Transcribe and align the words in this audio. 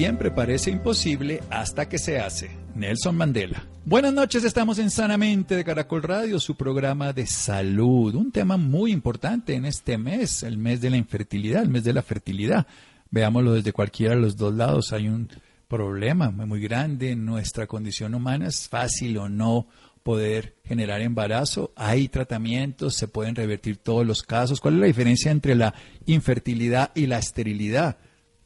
Siempre 0.00 0.30
parece 0.30 0.70
imposible 0.70 1.42
hasta 1.50 1.86
que 1.86 1.98
se 1.98 2.18
hace. 2.18 2.50
Nelson 2.74 3.14
Mandela. 3.14 3.66
Buenas 3.84 4.14
noches, 4.14 4.44
estamos 4.44 4.78
en 4.78 4.88
Sanamente 4.88 5.54
de 5.54 5.62
Caracol 5.62 6.02
Radio, 6.02 6.40
su 6.40 6.56
programa 6.56 7.12
de 7.12 7.26
salud. 7.26 8.14
Un 8.14 8.32
tema 8.32 8.56
muy 8.56 8.92
importante 8.92 9.52
en 9.52 9.66
este 9.66 9.98
mes, 9.98 10.42
el 10.42 10.56
mes 10.56 10.80
de 10.80 10.88
la 10.88 10.96
infertilidad, 10.96 11.62
el 11.62 11.68
mes 11.68 11.84
de 11.84 11.92
la 11.92 12.00
fertilidad. 12.00 12.66
Veámoslo 13.10 13.52
desde 13.52 13.74
cualquiera 13.74 14.14
de 14.14 14.22
los 14.22 14.38
dos 14.38 14.54
lados. 14.54 14.94
Hay 14.94 15.06
un 15.06 15.28
problema 15.68 16.30
muy 16.30 16.60
grande 16.62 17.10
en 17.10 17.26
nuestra 17.26 17.66
condición 17.66 18.14
humana. 18.14 18.46
Es 18.46 18.70
fácil 18.70 19.18
o 19.18 19.28
no 19.28 19.66
poder 20.02 20.56
generar 20.64 21.02
embarazo. 21.02 21.74
Hay 21.76 22.08
tratamientos, 22.08 22.94
se 22.94 23.06
pueden 23.06 23.34
revertir 23.34 23.76
todos 23.76 24.06
los 24.06 24.22
casos. 24.22 24.62
¿Cuál 24.62 24.76
es 24.76 24.80
la 24.80 24.86
diferencia 24.86 25.30
entre 25.30 25.54
la 25.54 25.74
infertilidad 26.06 26.90
y 26.94 27.04
la 27.06 27.18
esterilidad? 27.18 27.98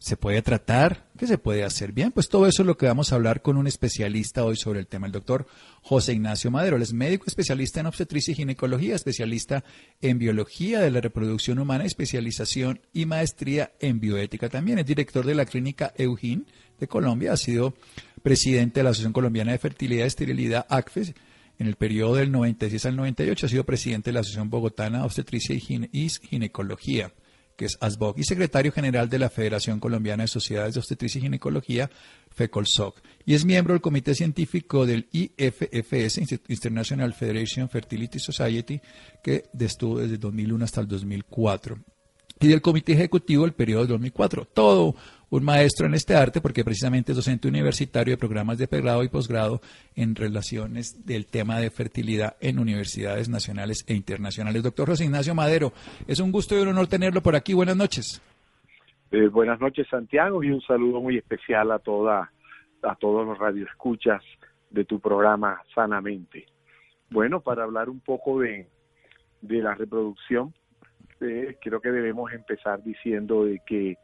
¿Se 0.04 0.18
puede 0.18 0.42
tratar? 0.42 1.08
¿Qué 1.16 1.26
se 1.26 1.38
puede 1.38 1.64
hacer? 1.64 1.92
Bien, 1.92 2.12
pues 2.12 2.28
todo 2.28 2.46
eso 2.46 2.60
es 2.60 2.66
lo 2.66 2.76
que 2.76 2.84
vamos 2.84 3.10
a 3.10 3.14
hablar 3.14 3.40
con 3.40 3.56
un 3.56 3.66
especialista 3.66 4.44
hoy 4.44 4.54
sobre 4.54 4.78
el 4.80 4.86
tema, 4.86 5.06
el 5.06 5.12
doctor 5.12 5.46
José 5.80 6.12
Ignacio 6.12 6.50
Madero. 6.50 6.76
Él 6.76 6.82
es 6.82 6.92
médico 6.92 7.24
especialista 7.26 7.80
en 7.80 7.86
obstetricia 7.86 8.32
y 8.32 8.34
ginecología, 8.34 8.96
especialista 8.96 9.64
en 10.02 10.18
biología 10.18 10.80
de 10.80 10.90
la 10.90 11.00
reproducción 11.00 11.58
humana, 11.58 11.86
especialización 11.86 12.82
y 12.92 13.06
maestría 13.06 13.72
en 13.80 13.98
bioética 13.98 14.50
también. 14.50 14.78
Es 14.78 14.84
director 14.84 15.24
de 15.24 15.36
la 15.36 15.46
clínica 15.46 15.94
Eugin 15.96 16.44
de 16.78 16.86
Colombia, 16.86 17.32
ha 17.32 17.38
sido 17.38 17.72
presidente 18.22 18.80
de 18.80 18.84
la 18.84 18.90
Asociación 18.90 19.14
Colombiana 19.14 19.52
de 19.52 19.58
Fertilidad 19.58 20.04
y 20.04 20.08
Esterilidad, 20.08 20.66
ACFES, 20.68 21.14
en 21.58 21.66
el 21.66 21.76
periodo 21.76 22.16
del 22.16 22.30
96 22.30 22.84
al 22.84 22.96
98 22.96 23.46
ha 23.46 23.48
sido 23.48 23.64
presidente 23.64 24.10
de 24.10 24.14
la 24.14 24.20
Asociación 24.20 24.50
Bogotana 24.50 24.98
de 24.98 25.04
Obstetricia 25.04 25.56
y, 25.56 26.10
Ginecología 26.10 27.10
que 27.56 27.66
es 27.66 27.76
ASBOC, 27.80 28.18
y 28.18 28.24
secretario 28.24 28.72
general 28.72 29.08
de 29.08 29.18
la 29.18 29.30
Federación 29.30 29.80
Colombiana 29.80 30.24
de 30.24 30.28
Sociedades 30.28 30.74
de 30.74 30.80
Obstetricia 30.80 31.18
y 31.18 31.22
Ginecología, 31.22 31.90
FECOLSOC, 32.30 33.00
y 33.24 33.34
es 33.34 33.44
miembro 33.44 33.74
del 33.74 33.80
Comité 33.80 34.14
Científico 34.14 34.86
del 34.86 35.08
IFFS, 35.12 36.18
International 36.48 37.14
Federation 37.14 37.68
Fertility 37.68 38.18
Society, 38.18 38.80
que 39.22 39.44
estuvo 39.58 40.00
desde 40.00 40.18
2001 40.18 40.64
hasta 40.64 40.80
el 40.80 40.88
2004 40.88 41.78
y 42.40 42.48
del 42.48 42.62
Comité 42.62 42.92
Ejecutivo 42.92 43.44
del 43.44 43.52
periodo 43.52 43.86
2004. 43.86 44.46
Todo 44.52 44.96
un 45.34 45.44
maestro 45.44 45.88
en 45.88 45.94
este 45.94 46.14
arte 46.14 46.40
porque 46.40 46.62
precisamente 46.62 47.10
es 47.10 47.16
docente 47.16 47.48
universitario 47.48 48.12
de 48.12 48.18
programas 48.18 48.56
de 48.56 48.68
pregrado 48.68 49.02
y 49.02 49.08
posgrado 49.08 49.60
en 49.96 50.14
relaciones 50.14 51.04
del 51.04 51.26
tema 51.26 51.58
de 51.58 51.70
fertilidad 51.70 52.36
en 52.40 52.60
universidades 52.60 53.28
nacionales 53.28 53.84
e 53.88 53.94
internacionales. 53.94 54.62
Doctor 54.62 54.90
José 54.90 55.06
Ignacio 55.06 55.34
Madero, 55.34 55.72
es 56.06 56.20
un 56.20 56.30
gusto 56.30 56.56
y 56.56 56.62
un 56.62 56.68
honor 56.68 56.86
tenerlo 56.86 57.20
por 57.20 57.34
aquí. 57.34 57.52
Buenas 57.52 57.76
noches. 57.76 58.22
Eh, 59.10 59.26
buenas 59.26 59.60
noches, 59.60 59.88
Santiago, 59.90 60.40
y 60.44 60.52
un 60.52 60.60
saludo 60.60 61.00
muy 61.00 61.18
especial 61.18 61.72
a 61.72 61.80
toda 61.80 62.30
a 62.84 62.94
todos 62.94 63.26
los 63.26 63.36
radioescuchas 63.36 64.22
de 64.70 64.84
tu 64.84 65.00
programa 65.00 65.60
Sanamente. 65.74 66.46
Bueno, 67.10 67.40
para 67.40 67.64
hablar 67.64 67.88
un 67.88 67.98
poco 67.98 68.38
de, 68.38 68.68
de 69.40 69.62
la 69.62 69.74
reproducción, 69.74 70.54
eh, 71.20 71.56
creo 71.60 71.80
que 71.80 71.90
debemos 71.90 72.32
empezar 72.32 72.84
diciendo 72.84 73.46
de 73.46 73.60
que 73.66 73.96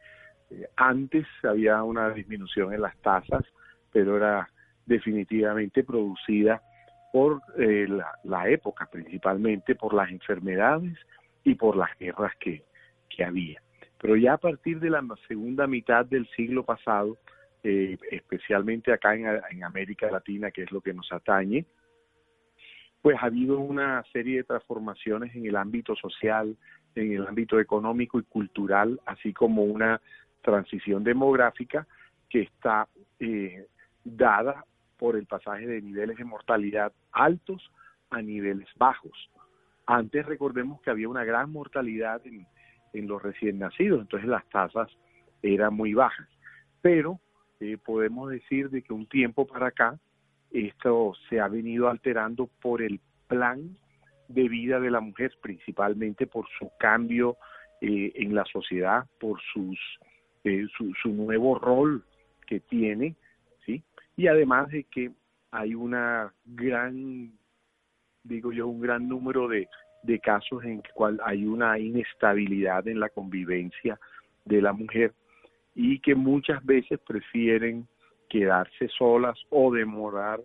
eh, 0.51 0.67
antes 0.75 1.25
había 1.43 1.81
una 1.83 2.09
disminución 2.11 2.73
en 2.73 2.81
las 2.81 2.97
tasas, 2.97 3.43
pero 3.91 4.17
era 4.17 4.49
definitivamente 4.85 5.83
producida 5.83 6.61
por 7.11 7.41
eh, 7.57 7.87
la, 8.23 8.49
época, 8.49 8.87
principalmente 8.91 9.75
por 9.75 9.93
las 9.93 10.09
enfermedades 10.09 10.97
y 11.43 11.55
por 11.55 11.75
las 11.75 11.97
guerras 11.97 12.33
que, 12.39 12.63
que 13.09 13.23
había. 13.23 13.61
Pero 13.99 14.15
ya 14.15 14.33
a 14.33 14.37
partir 14.37 14.79
de 14.79 14.89
la 14.89 15.03
segunda 15.27 15.67
mitad 15.67 16.05
del 16.05 16.27
siglo 16.29 16.63
pasado, 16.63 17.17
eh, 17.63 17.97
especialmente 18.09 18.91
acá 18.91 19.13
en, 19.15 19.25
en, 19.51 19.63
América 19.63 20.09
Latina, 20.09 20.51
que 20.51 20.63
es 20.63 20.71
lo 20.71 20.81
que 20.81 20.93
nos 20.93 21.11
atañe, 21.11 21.65
pues 23.01 23.17
ha 23.19 23.25
habido 23.25 23.59
una 23.59 24.03
serie 24.11 24.37
de 24.37 24.43
transformaciones 24.43 25.35
en 25.35 25.45
el 25.45 25.55
ámbito 25.55 25.95
social, 25.95 26.55
en 26.95 27.13
el 27.13 27.27
ámbito 27.27 27.59
económico 27.59 28.19
y 28.19 28.23
cultural, 28.23 28.99
así 29.05 29.33
como 29.33 29.63
una 29.63 30.01
transición 30.41 31.03
demográfica 31.03 31.87
que 32.29 32.41
está 32.41 32.87
eh, 33.19 33.67
dada 34.03 34.65
por 34.97 35.15
el 35.15 35.25
pasaje 35.25 35.65
de 35.67 35.81
niveles 35.81 36.17
de 36.17 36.25
mortalidad 36.25 36.91
altos 37.11 37.71
a 38.09 38.21
niveles 38.21 38.67
bajos. 38.77 39.29
Antes 39.85 40.25
recordemos 40.25 40.81
que 40.81 40.89
había 40.89 41.09
una 41.09 41.23
gran 41.23 41.51
mortalidad 41.51 42.21
en, 42.25 42.47
los 43.07 43.21
recién 43.21 43.57
nacidos, 43.57 44.01
entonces 44.01 44.29
las 44.29 44.47
tasas 44.49 44.89
eran 45.41 45.73
muy 45.73 45.93
bajas. 45.93 46.27
Pero 46.81 47.19
eh, 47.59 47.77
podemos 47.83 48.29
decir 48.29 48.69
de 48.69 48.81
que 48.81 48.93
un 48.93 49.07
tiempo 49.07 49.47
para 49.47 49.67
acá 49.67 49.99
esto 50.51 51.13
se 51.29 51.39
ha 51.39 51.47
venido 51.47 51.89
alterando 51.89 52.47
por 52.61 52.81
el 52.81 52.99
plan 53.27 53.77
de 54.27 54.49
vida 54.49 54.79
de 54.79 54.91
la 54.91 54.99
mujer, 54.99 55.31
principalmente 55.41 56.27
por 56.27 56.47
su 56.59 56.69
cambio 56.77 57.37
eh, 57.81 58.11
en 58.15 58.35
la 58.35 58.45
sociedad, 58.45 59.05
por 59.19 59.41
sus 59.53 59.79
eh, 60.43 60.65
su, 60.77 61.09
nuevo 61.09 61.57
rol 61.59 62.03
que 62.47 62.59
tiene, 62.59 63.15
¿sí? 63.65 63.83
Y 64.15 64.27
además 64.27 64.69
de 64.69 64.83
que 64.85 65.11
hay 65.51 65.75
una 65.75 66.33
gran, 66.45 67.31
digo 68.23 68.51
yo, 68.51 68.67
un 68.67 68.81
gran 68.81 69.07
número 69.07 69.47
de, 69.47 69.67
de 70.03 70.19
casos 70.19 70.63
en 70.63 70.81
cual 70.93 71.19
hay 71.25 71.45
una 71.45 71.77
inestabilidad 71.77 72.87
en 72.87 72.99
la 72.99 73.09
convivencia 73.09 73.99
de 74.45 74.61
la 74.61 74.73
mujer 74.73 75.13
y 75.75 75.99
que 75.99 76.15
muchas 76.15 76.63
veces 76.65 76.99
prefieren 76.99 77.87
quedarse 78.29 78.87
solas 78.97 79.37
o 79.49 79.71
demorar 79.71 80.39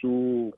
su, 0.00 0.54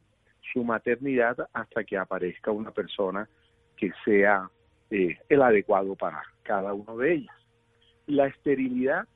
su 0.53 0.65
maternidad 0.65 1.37
hasta 1.53 1.85
que 1.85 1.97
aparezca 1.97 2.51
una 2.51 2.71
persona 2.71 3.29
que 3.77 3.91
sea 4.05 4.49
eh, 4.91 5.19
el 5.29 5.43
adecuado 5.43 5.97
para 5.97 6.23
cada 6.43 6.73
uno 6.73 6.97
de 6.97 7.15
ellas. 7.15 7.42
La 8.13 8.27
esterilidad 8.27 9.09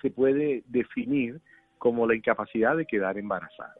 se 0.00 0.10
puede 0.12 0.62
definir 0.68 1.40
como 1.78 2.06
la 2.06 2.14
incapacidad 2.14 2.76
de 2.76 2.86
quedar 2.86 3.18
embarazada. 3.18 3.74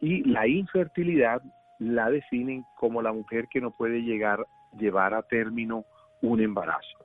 Y 0.00 0.24
la 0.24 0.46
infertilidad 0.46 1.42
la 1.78 2.08
definen 2.08 2.64
como 2.78 3.02
la 3.02 3.12
mujer 3.12 3.48
que 3.50 3.60
no 3.60 3.70
puede 3.70 4.00
llegar 4.00 4.46
llevar 4.78 5.12
a 5.12 5.22
término 5.22 5.84
un 6.22 6.40
embarazo. 6.40 7.04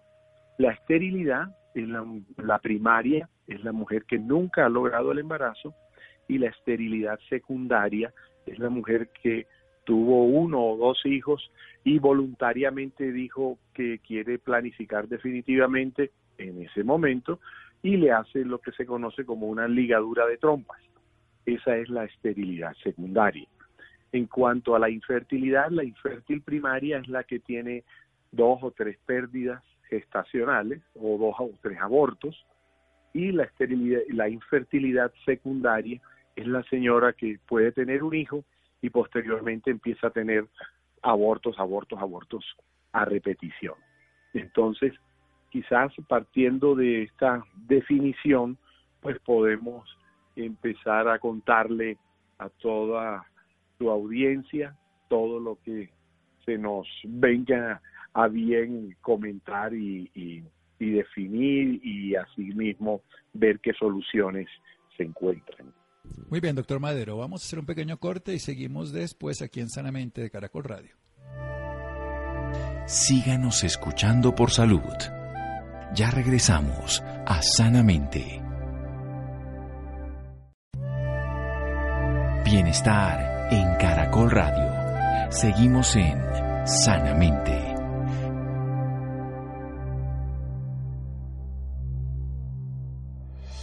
La 0.58 0.72
esterilidad 0.72 1.54
es 1.76 1.86
la, 1.90 2.06
la 2.38 2.60
primaria, 2.60 3.28
es 3.46 3.62
la 3.66 3.74
mujer 3.74 4.06
que 4.06 4.18
nunca 4.18 4.66
ha 4.66 4.70
logrado 4.70 5.12
el 5.12 5.20
embarazo 5.20 5.76
y 6.30 6.38
la 6.38 6.48
esterilidad 6.48 7.20
secundaria 7.28 8.14
es 8.46 8.58
la 8.58 8.70
mujer 8.70 9.10
que 9.22 9.48
tuvo 9.84 10.24
uno 10.24 10.64
o 10.64 10.78
dos 10.78 11.06
hijos 11.06 11.52
y 11.84 12.00
voluntariamente 12.00 13.12
dijo 13.12 13.58
que 13.74 14.00
quiere 14.00 14.40
planificar 14.40 15.10
definitivamente 15.10 16.12
en 16.38 16.62
ese 16.62 16.84
momento 16.84 17.40
y 17.82 17.98
le 17.98 18.12
hace 18.12 18.44
lo 18.44 18.60
que 18.60 18.72
se 18.72 18.86
conoce 18.86 19.26
como 19.26 19.48
una 19.48 19.68
ligadura 19.68 20.26
de 20.26 20.38
trompas. 20.38 20.82
Esa 21.46 21.78
es 21.78 21.90
la 21.90 22.06
esterilidad 22.06 22.74
secundaria. 22.84 23.48
En 24.12 24.26
cuanto 24.26 24.76
a 24.76 24.80
la 24.80 24.90
infertilidad, 24.90 25.70
la 25.70 25.84
infértil 25.84 26.42
primaria 26.42 27.00
es 27.00 27.08
la 27.08 27.24
que 27.24 27.40
tiene 27.40 27.84
dos 28.32 28.60
o 28.62 28.72
tres 28.72 28.98
pérdidas 29.06 29.64
gestacionales 29.90 30.82
o 30.96 31.18
dos 31.18 31.36
o 31.40 31.52
tres 31.62 31.80
abortos 31.80 32.46
y 33.14 33.32
la 33.32 33.44
esterilidad, 33.44 34.02
la 34.10 34.30
infertilidad 34.30 35.12
secundaria 35.26 36.02
es 36.36 36.46
la 36.46 36.64
señora 36.64 37.14
que 37.14 37.40
puede 37.48 37.72
tener 37.72 38.04
un 38.04 38.16
hijo 38.16 38.44
y 38.82 38.90
posteriormente 38.90 39.72
empieza 39.72 40.08
a 40.08 40.12
tener 40.12 40.46
abortos, 41.02 41.58
abortos, 41.58 42.00
abortos 42.00 42.46
a 42.92 43.06
repetición. 43.06 43.76
Entonces, 44.34 44.94
quizás 45.58 45.92
partiendo 46.08 46.76
de 46.76 47.04
esta 47.04 47.44
definición, 47.68 48.58
pues 49.02 49.18
podemos 49.26 49.90
empezar 50.36 51.08
a 51.08 51.18
contarle 51.18 51.98
a 52.38 52.50
toda 52.50 53.26
tu 53.80 53.90
audiencia 53.90 54.76
todo 55.10 55.40
lo 55.40 55.58
que 55.64 55.90
se 56.46 56.58
nos 56.60 56.88
venga 57.06 57.82
a 58.14 58.28
bien 58.28 58.96
comentar 59.02 59.74
y, 59.74 60.12
y, 60.14 60.44
definir 60.80 61.84
y 61.84 62.16
asimismo 62.16 63.02
ver 63.34 63.60
qué 63.60 63.74
soluciones 63.74 64.48
se 64.96 65.04
encuentran. 65.04 65.74
Muy 66.30 66.40
bien, 66.40 66.56
doctor 66.56 66.80
Madero, 66.80 67.18
vamos 67.18 67.42
a 67.42 67.46
hacer 67.46 67.58
un 67.58 67.66
pequeño 67.66 67.98
corte 67.98 68.34
y 68.36 68.40
seguimos 68.40 68.92
después 68.92 69.42
aquí 69.42 69.60
en 69.60 69.70
Sanamente 69.70 70.22
de 70.22 70.30
Caracol 70.30 70.66
Radio. 70.66 70.96
Síganos 72.86 73.64
escuchando 73.64 74.36
por 74.36 74.52
salud. 74.52 75.17
Ya 75.96 76.12
regresamos 76.12 77.02
a 77.26 77.42
Sanamente. 77.42 78.42
Bienestar 82.46 83.48
en 83.52 83.76
Caracol 83.78 84.30
Radio. 84.30 85.32
Seguimos 85.32 85.96
en 85.96 86.18
Sanamente. 86.66 87.76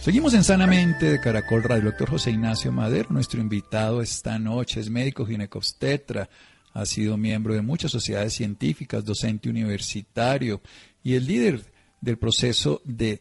Seguimos 0.01 0.33
en 0.33 0.43
Sanamente 0.43 1.05
de 1.11 1.19
Caracol 1.19 1.63
Radio. 1.63 1.85
Doctor 1.85 2.09
José 2.09 2.31
Ignacio 2.31 2.71
Madero, 2.71 3.09
nuestro 3.09 3.39
invitado 3.39 4.01
esta 4.01 4.37
noche, 4.37 4.79
es 4.79 4.89
médico 4.89 5.25
ginecobstetra, 5.25 6.29
ha 6.73 6.85
sido 6.85 7.17
miembro 7.17 7.53
de 7.53 7.61
muchas 7.61 7.91
sociedades 7.91 8.33
científicas, 8.33 9.05
docente 9.05 9.49
universitario 9.49 10.61
y 11.01 11.15
el 11.15 11.25
líder 11.25 11.74
del 12.05 12.17
proceso 12.17 12.81
de, 12.85 13.19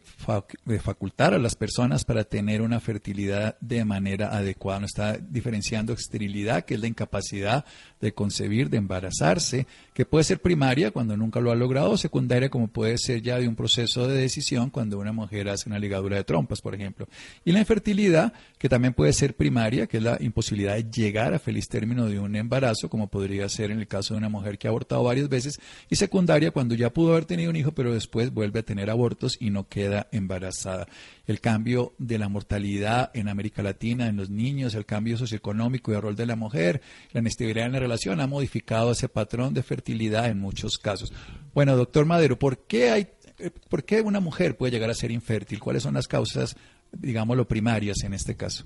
facultar 0.78 1.32
a 1.32 1.38
las 1.38 1.54
personas 1.56 2.04
para 2.04 2.25
tener 2.25 2.60
una 2.60 2.81
fertilidad 2.81 3.56
de 3.60 3.82
manera 3.84 4.36
adecuada. 4.36 4.81
No 4.81 4.86
está 4.86 5.16
diferenciando 5.16 5.94
esterilidad, 5.94 6.66
que 6.66 6.75
es 6.75 6.81
la 6.81 6.86
incapacidad 6.86 7.64
de 8.00 8.12
concebir, 8.12 8.69
de 8.69 8.76
embarazarse, 8.76 9.66
que 9.94 10.05
puede 10.05 10.25
ser 10.25 10.43
primaria 10.43 10.91
cuando 10.91 11.17
nunca 11.17 11.41
lo 11.41 11.50
ha 11.50 11.55
logrado, 11.55 11.96
secundaria 11.96 12.50
como 12.50 12.69
puede 12.69 12.99
ser 12.99 13.23
ya 13.23 13.38
de 13.38 13.49
un 13.49 13.56
proceso 13.56 14.06
de 14.06 14.19
decisión 14.19 14.69
cuando 14.69 14.99
una 14.99 15.12
mujer 15.12 15.49
hace 15.49 15.70
una 15.70 15.79
ligadura 15.79 16.19
de 16.19 16.25
trompas, 16.25 16.61
por 16.61 16.75
ejemplo. 16.75 17.08
Y 17.46 17.52
la 17.52 17.61
infertilidad, 17.61 18.35
que 18.58 18.69
también 18.69 18.93
puede 18.93 19.14
ser 19.14 19.35
primaria, 19.35 19.87
que 19.87 19.96
es 19.96 20.02
la 20.02 20.19
imposibilidad 20.20 20.75
de 20.75 20.85
llegar 20.91 21.32
a 21.32 21.38
feliz 21.38 21.69
término 21.69 22.06
de 22.06 22.20
un 22.20 22.37
embarazo, 22.37 22.91
como 22.91 23.08
podría 23.08 23.49
ser 23.49 23.70
en 23.70 23.79
el 23.79 23.87
caso 23.87 24.12
de 24.12 24.19
una 24.19 24.29
mujer 24.29 24.58
que 24.58 24.67
ha 24.67 24.70
abortado 24.70 25.02
varias 25.05 25.31
veces, 25.31 25.58
y 25.88 25.96
secundaria 25.96 26.50
cuando 26.50 26.75
ya 26.75 26.93
pudo 26.93 27.12
haber 27.12 27.25
tenido 27.25 27.49
un 27.49 27.56
hijo, 27.56 27.73
pero 27.73 27.94
después 27.94 28.31
vuelve 28.31 28.61
a 28.61 28.62
tener 28.62 28.75
tener 28.75 28.91
abortos 28.91 29.37
y 29.38 29.50
no 29.50 29.69
queda 29.69 30.08
embarazada. 30.11 30.88
El 31.29 31.41
cambio 31.41 31.94
de 31.99 32.19
la 32.19 32.29
mortalidad 32.29 33.12
en 33.14 33.29
América 33.29 33.62
Latina 33.62 34.08
en 34.08 34.17
los 34.17 34.31
niños, 34.31 34.75
el 34.75 34.85
cambio 34.85 35.17
socioeconómico 35.17 35.93
y 35.93 35.94
el 35.94 36.02
rol 36.02 36.17
de 36.17 36.26
la 36.26 36.35
mujer, 36.35 36.82
la 37.12 37.20
inestabilidad 37.20 37.67
en 37.67 37.73
la 37.75 37.79
relación 37.79 38.20
ha 38.20 38.26
modificado 38.26 38.91
ese 38.91 39.08
patrón 39.08 39.55
de 39.55 39.62
fertilidad 39.62 39.83
en 39.86 40.38
muchos 40.38 40.78
casos. 40.78 41.12
Bueno, 41.54 41.76
doctor 41.76 42.06
Madero, 42.06 42.38
¿por 42.38 42.58
qué 42.66 42.90
hay 42.90 43.06
eh, 43.38 43.50
¿Por 43.69 43.84
qué 43.84 44.00
una 44.00 44.20
mujer 44.20 44.56
puede 44.56 44.72
llegar 44.72 44.90
a 44.90 44.94
ser 44.94 45.10
infértil? 45.10 45.60
¿Cuáles 45.60 45.82
son 45.82 45.94
las 45.94 46.06
causas, 46.06 46.56
digámoslo, 46.92 47.46
primarias 47.46 48.04
en 48.04 48.14
este 48.14 48.36
caso? 48.36 48.64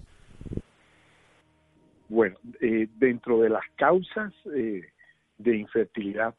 Bueno, 2.09 2.37
eh, 2.61 2.89
dentro 2.97 3.41
de 3.41 3.51
las 3.51 3.65
causas 3.77 4.33
eh, 4.55 4.83
de 5.39 5.57
infertilidad, 5.57 6.35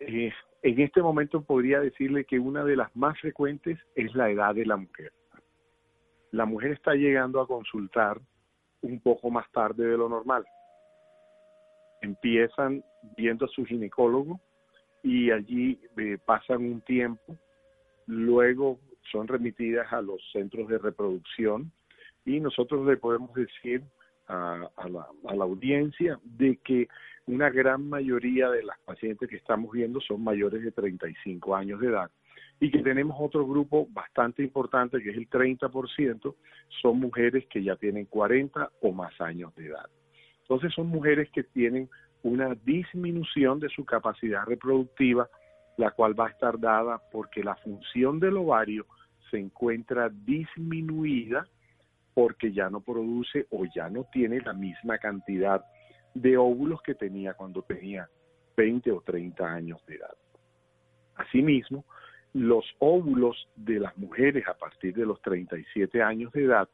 en 0.00 0.32
este 0.80 1.00
momento 1.02 1.42
podría 1.42 1.80
decirle 1.80 2.24
que 2.24 2.38
una 2.38 2.64
de 2.64 2.76
las 2.76 2.94
más 2.96 3.18
frecuentes 3.20 3.78
es 3.94 4.14
la 4.14 4.30
edad 4.30 4.54
de 4.54 4.66
la 4.66 4.76
mujer. 4.76 5.12
La 6.30 6.44
mujer 6.44 6.72
está 6.72 6.94
llegando 6.94 7.40
a 7.40 7.46
consultar 7.46 8.20
un 8.82 9.00
poco 9.00 9.30
más 9.30 9.50
tarde 9.52 9.86
de 9.86 9.96
lo 9.96 10.08
normal. 10.08 10.44
Empiezan 12.04 12.84
viendo 13.16 13.46
a 13.46 13.48
su 13.48 13.64
ginecólogo 13.64 14.38
y 15.02 15.30
allí 15.30 15.80
eh, 15.96 16.18
pasan 16.22 16.58
un 16.58 16.82
tiempo, 16.82 17.38
luego 18.06 18.78
son 19.10 19.26
remitidas 19.26 19.90
a 19.90 20.02
los 20.02 20.20
centros 20.30 20.68
de 20.68 20.76
reproducción 20.76 21.72
y 22.26 22.40
nosotros 22.40 22.86
le 22.86 22.98
podemos 22.98 23.32
decir 23.32 23.82
a, 24.28 24.68
la, 24.86 25.06
a 25.28 25.34
la 25.34 25.44
audiencia 25.44 26.20
de 26.24 26.58
que 26.62 26.88
una 27.26 27.48
gran 27.48 27.88
mayoría 27.88 28.50
de 28.50 28.64
las 28.64 28.78
pacientes 28.80 29.26
que 29.30 29.36
estamos 29.36 29.72
viendo 29.72 29.98
son 30.02 30.22
mayores 30.22 30.62
de 30.62 30.72
35 30.72 31.56
años 31.56 31.80
de 31.80 31.86
edad 31.88 32.10
y 32.60 32.70
que 32.70 32.80
tenemos 32.80 33.16
otro 33.18 33.46
grupo 33.46 33.86
bastante 33.90 34.42
importante 34.42 35.02
que 35.02 35.10
es 35.10 35.16
el 35.16 35.28
30%, 35.30 36.34
son 36.82 37.00
mujeres 37.00 37.46
que 37.46 37.62
ya 37.62 37.76
tienen 37.76 38.04
40 38.04 38.70
o 38.82 38.92
más 38.92 39.18
años 39.22 39.54
de 39.54 39.68
edad. 39.68 39.88
Entonces 40.44 40.74
son 40.74 40.88
mujeres 40.88 41.30
que 41.30 41.42
tienen 41.42 41.88
una 42.22 42.54
disminución 42.54 43.60
de 43.60 43.68
su 43.70 43.84
capacidad 43.84 44.44
reproductiva, 44.44 45.28
la 45.76 45.90
cual 45.90 46.18
va 46.18 46.26
a 46.26 46.30
estar 46.30 46.58
dada 46.58 47.00
porque 47.10 47.42
la 47.42 47.56
función 47.56 48.20
del 48.20 48.36
ovario 48.36 48.86
se 49.30 49.38
encuentra 49.38 50.10
disminuida 50.10 51.46
porque 52.12 52.52
ya 52.52 52.70
no 52.70 52.80
produce 52.80 53.46
o 53.50 53.64
ya 53.64 53.88
no 53.88 54.04
tiene 54.12 54.40
la 54.40 54.52
misma 54.52 54.98
cantidad 54.98 55.64
de 56.12 56.36
óvulos 56.36 56.80
que 56.82 56.94
tenía 56.94 57.34
cuando 57.34 57.62
tenía 57.62 58.08
20 58.56 58.92
o 58.92 59.00
30 59.00 59.44
años 59.44 59.84
de 59.86 59.96
edad. 59.96 60.14
Asimismo, 61.16 61.84
los 62.34 62.64
óvulos 62.78 63.48
de 63.56 63.80
las 63.80 63.96
mujeres 63.96 64.46
a 64.46 64.54
partir 64.54 64.94
de 64.94 65.06
los 65.06 65.20
37 65.22 66.02
años 66.02 66.32
de 66.32 66.44
edad 66.44 66.68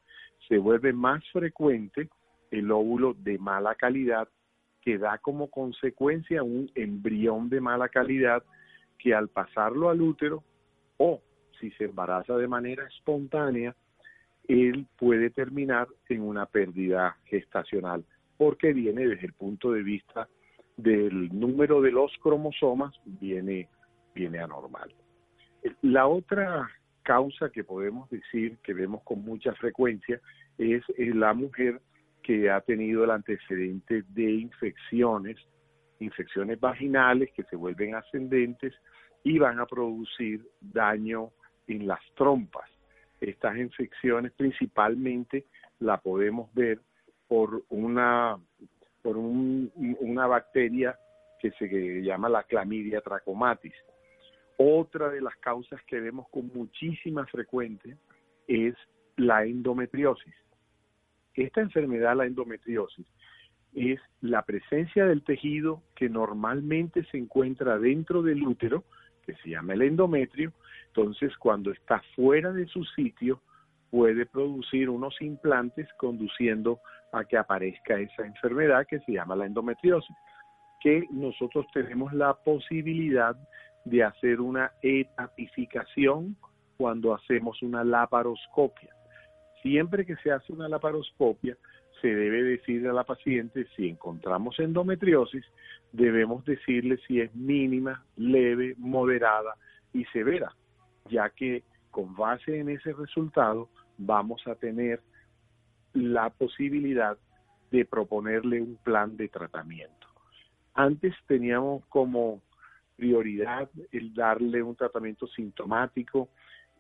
se 0.49 0.59
vuelve 0.59 0.93
más 0.93 1.23
frecuente 1.33 2.09
el 2.51 2.71
óvulo 2.71 3.15
de 3.15 3.39
mala 3.39 3.75
calidad 3.75 4.29
que 4.81 4.99
da 4.99 5.19
como 5.19 5.51
consecuencia 5.51 6.43
un 6.43 6.71
embrión 6.75 7.49
de 7.49 7.61
mala 7.61 7.89
calidad 7.89 8.43
que 8.99 9.15
al 9.15 9.29
pasarlo 9.29 9.91
al 9.91 10.01
útero 10.01 10.43
o 10.97 11.21
si 11.59 11.71
se 11.73 11.85
embaraza 11.85 12.37
de 12.37 12.49
manera 12.49 12.87
espontánea, 12.87 13.77
él 14.49 14.87
puede 14.99 15.31
terminar 15.31 15.89
en 16.09 16.23
una 16.23 16.47
pérdida 16.47 17.17
gestacional 17.25 18.05
porque 18.37 18.73
viene 18.73 19.07
desde 19.07 19.27
el 19.27 19.35
punto 19.35 19.73
de 19.73 19.83
vista 19.83 20.29
del 20.77 21.29
número 21.39 21.83
de 21.83 21.93
los 21.93 22.11
cromosomas, 22.23 22.95
viene, 23.05 23.69
viene 24.15 24.39
anormal. 24.39 24.95
La 25.83 26.07
otra 26.07 26.71
causa 27.03 27.51
que 27.51 27.65
podemos 27.65 28.09
decir 28.09 28.57
que 28.63 28.73
vemos 28.73 29.03
con 29.05 29.23
mucha 29.23 29.53
frecuencia 29.55 30.21
es 30.57 30.83
la 30.97 31.35
mujer 31.35 31.81
que 32.31 32.49
ha 32.49 32.61
tenido 32.61 33.03
el 33.03 33.11
antecedente 33.11 34.05
de 34.11 34.31
infecciones, 34.31 35.37
infecciones 35.99 36.61
vaginales 36.61 37.33
que 37.33 37.43
se 37.43 37.57
vuelven 37.57 37.97
ascendentes 37.97 38.73
y 39.25 39.37
van 39.41 39.59
a 39.59 39.67
producir 39.67 40.47
daño 40.61 41.33
en 41.67 41.89
las 41.89 41.99
trompas. 42.15 42.71
Estas 43.21 43.57
infecciones 43.57 44.31
principalmente 44.31 45.47
la 45.81 45.99
podemos 45.99 46.55
ver 46.55 46.79
por 47.27 47.65
una 47.69 48.39
por 49.03 49.17
una 49.17 50.27
bacteria 50.29 50.97
que 51.41 51.51
se 51.59 51.67
llama 52.01 52.29
la 52.29 52.45
clamidia 52.45 53.01
trachomatis. 53.01 53.75
Otra 54.57 55.09
de 55.09 55.21
las 55.21 55.35
causas 55.39 55.83
que 55.83 55.99
vemos 55.99 56.29
con 56.29 56.47
muchísima 56.55 57.27
frecuencia 57.27 57.97
es 58.47 58.77
la 59.17 59.43
endometriosis. 59.45 60.35
Esta 61.35 61.61
enfermedad, 61.61 62.17
la 62.17 62.27
endometriosis, 62.27 63.07
es 63.75 64.01
la 64.21 64.43
presencia 64.43 65.07
del 65.07 65.23
tejido 65.23 65.83
que 65.95 66.09
normalmente 66.09 67.05
se 67.05 67.19
encuentra 67.19 67.79
dentro 67.79 68.23
del 68.23 68.43
útero, 68.43 68.85
que 69.25 69.35
se 69.37 69.51
llama 69.51 69.75
el 69.75 69.83
endometrio. 69.83 70.53
Entonces, 70.89 71.37
cuando 71.37 71.71
está 71.71 72.03
fuera 72.17 72.53
de 72.53 72.67
su 72.67 72.85
sitio, 72.85 73.41
puede 73.91 74.27
producir 74.27 74.89
unos 74.89 75.21
implantes 75.21 75.89
conduciendo 75.99 76.81
a 77.13 77.25
que 77.25 77.37
aparezca 77.37 77.99
esa 77.99 78.25
enfermedad 78.27 78.87
que 78.87 79.01
se 79.01 79.13
llama 79.13 79.37
la 79.37 79.47
endometriosis, 79.47 80.17
que 80.81 81.07
nosotros 81.11 81.67
tenemos 81.73 82.13
la 82.13 82.35
posibilidad 82.35 83.37
de 83.85 84.05
hacer 84.05 84.41
una 84.41 84.73
etapificación 84.83 86.37
cuando 86.77 87.15
hacemos 87.15 87.63
una 87.63 87.85
laparoscopia. 87.85 88.95
Siempre 89.63 90.07
que 90.07 90.17
se 90.17 90.31
hace 90.31 90.53
una 90.53 90.69
laparoscopia, 90.69 91.57
se 92.01 92.09
debe 92.09 92.43
decirle 92.43 92.89
a 92.89 92.95
la 92.95 93.05
paciente 93.05 93.67
si 93.77 93.89
encontramos 93.89 94.59
endometriosis, 94.59 95.45
debemos 95.93 96.45
decirle 96.45 96.99
si 97.07 97.21
es 97.21 97.35
mínima, 97.35 98.05
leve, 98.17 98.75
moderada 98.79 99.55
y 99.93 100.05
severa, 100.07 100.55
ya 101.11 101.29
que 101.31 101.63
con 101.91 102.15
base 102.15 102.59
en 102.59 102.71
ese 102.71 102.93
resultado 102.93 103.69
vamos 103.99 104.47
a 104.47 104.55
tener 104.55 105.03
la 105.93 106.31
posibilidad 106.31 107.19
de 107.71 107.85
proponerle 107.85 108.63
un 108.63 108.77
plan 108.77 109.17
de 109.17 109.29
tratamiento. 109.29 110.07
Antes 110.75 111.15
teníamos 111.27 111.85
como 111.87 112.41
prioridad 112.97 113.69
el 113.93 114.15
darle 114.15 114.63
un 114.63 114.77
tratamiento 114.77 115.27
sintomático 115.27 116.29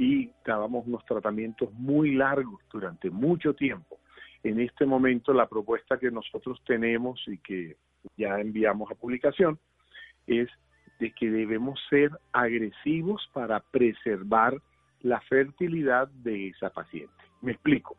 y 0.00 0.32
dábamos 0.46 0.86
unos 0.86 1.04
tratamientos 1.04 1.70
muy 1.74 2.14
largos 2.14 2.58
durante 2.72 3.10
mucho 3.10 3.52
tiempo. 3.52 4.00
En 4.42 4.58
este 4.58 4.86
momento 4.86 5.34
la 5.34 5.46
propuesta 5.46 5.98
que 5.98 6.10
nosotros 6.10 6.58
tenemos 6.66 7.22
y 7.26 7.36
que 7.36 7.76
ya 8.16 8.40
enviamos 8.40 8.90
a 8.90 8.94
publicación 8.94 9.58
es 10.26 10.48
de 11.00 11.12
que 11.12 11.30
debemos 11.30 11.78
ser 11.90 12.10
agresivos 12.32 13.28
para 13.34 13.60
preservar 13.60 14.56
la 15.02 15.20
fertilidad 15.20 16.08
de 16.08 16.48
esa 16.48 16.70
paciente. 16.70 17.12
Me 17.42 17.52
explico. 17.52 17.94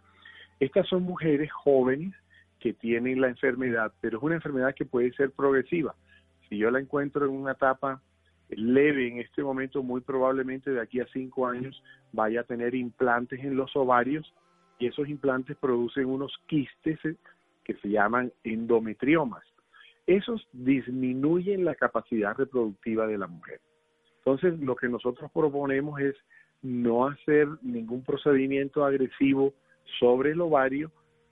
Estas 0.59 0.87
son 0.87 1.03
mujeres 1.03 1.51
jóvenes 1.51 2.15
que 2.59 2.73
tienen 2.73 3.21
la 3.21 3.27
enfermedad, 3.27 3.93
pero 4.01 4.17
es 4.17 4.23
una 4.23 4.35
enfermedad 4.35 4.73
que 4.73 4.85
puede 4.85 5.13
ser 5.13 5.29
progresiva. 5.33 5.93
Si 6.49 6.57
yo 6.57 6.71
la 6.71 6.79
encuentro 6.79 7.25
en 7.25 7.31
una 7.31 7.51
etapa 7.51 8.01
leve 8.55 9.07
en 9.07 9.19
este 9.19 9.43
momento, 9.43 9.83
muy 9.83 10.01
probablemente 10.01 10.71
de 10.71 10.81
aquí 10.81 10.99
a 10.99 11.07
cinco 11.07 11.47
años 11.47 11.81
vaya 12.11 12.41
a 12.41 12.45
tener 12.45 12.75
implantes 12.75 13.39
en 13.39 13.55
los 13.55 13.75
ovarios 13.75 14.33
y 14.79 14.87
esos 14.87 15.07
implantes 15.07 15.57
producen 15.57 16.05
unos 16.05 16.33
quistes 16.47 17.03
eh, 17.05 17.15
que 17.63 17.75
se 17.75 17.89
llaman 17.89 18.31
endometriomas. 18.43 19.43
Esos 20.07 20.47
disminuyen 20.51 21.63
la 21.63 21.75
capacidad 21.75 22.35
reproductiva 22.35 23.05
de 23.07 23.17
la 23.17 23.27
mujer. 23.27 23.61
Entonces, 24.17 24.59
lo 24.59 24.75
que 24.75 24.89
nosotros 24.89 25.31
proponemos 25.31 25.99
es 25.99 26.15
no 26.61 27.07
hacer 27.07 27.47
ningún 27.61 28.03
procedimiento 28.03 28.83
agresivo 28.83 29.53
sobre 29.99 30.31
el 30.31 30.41
ovario 30.41 30.91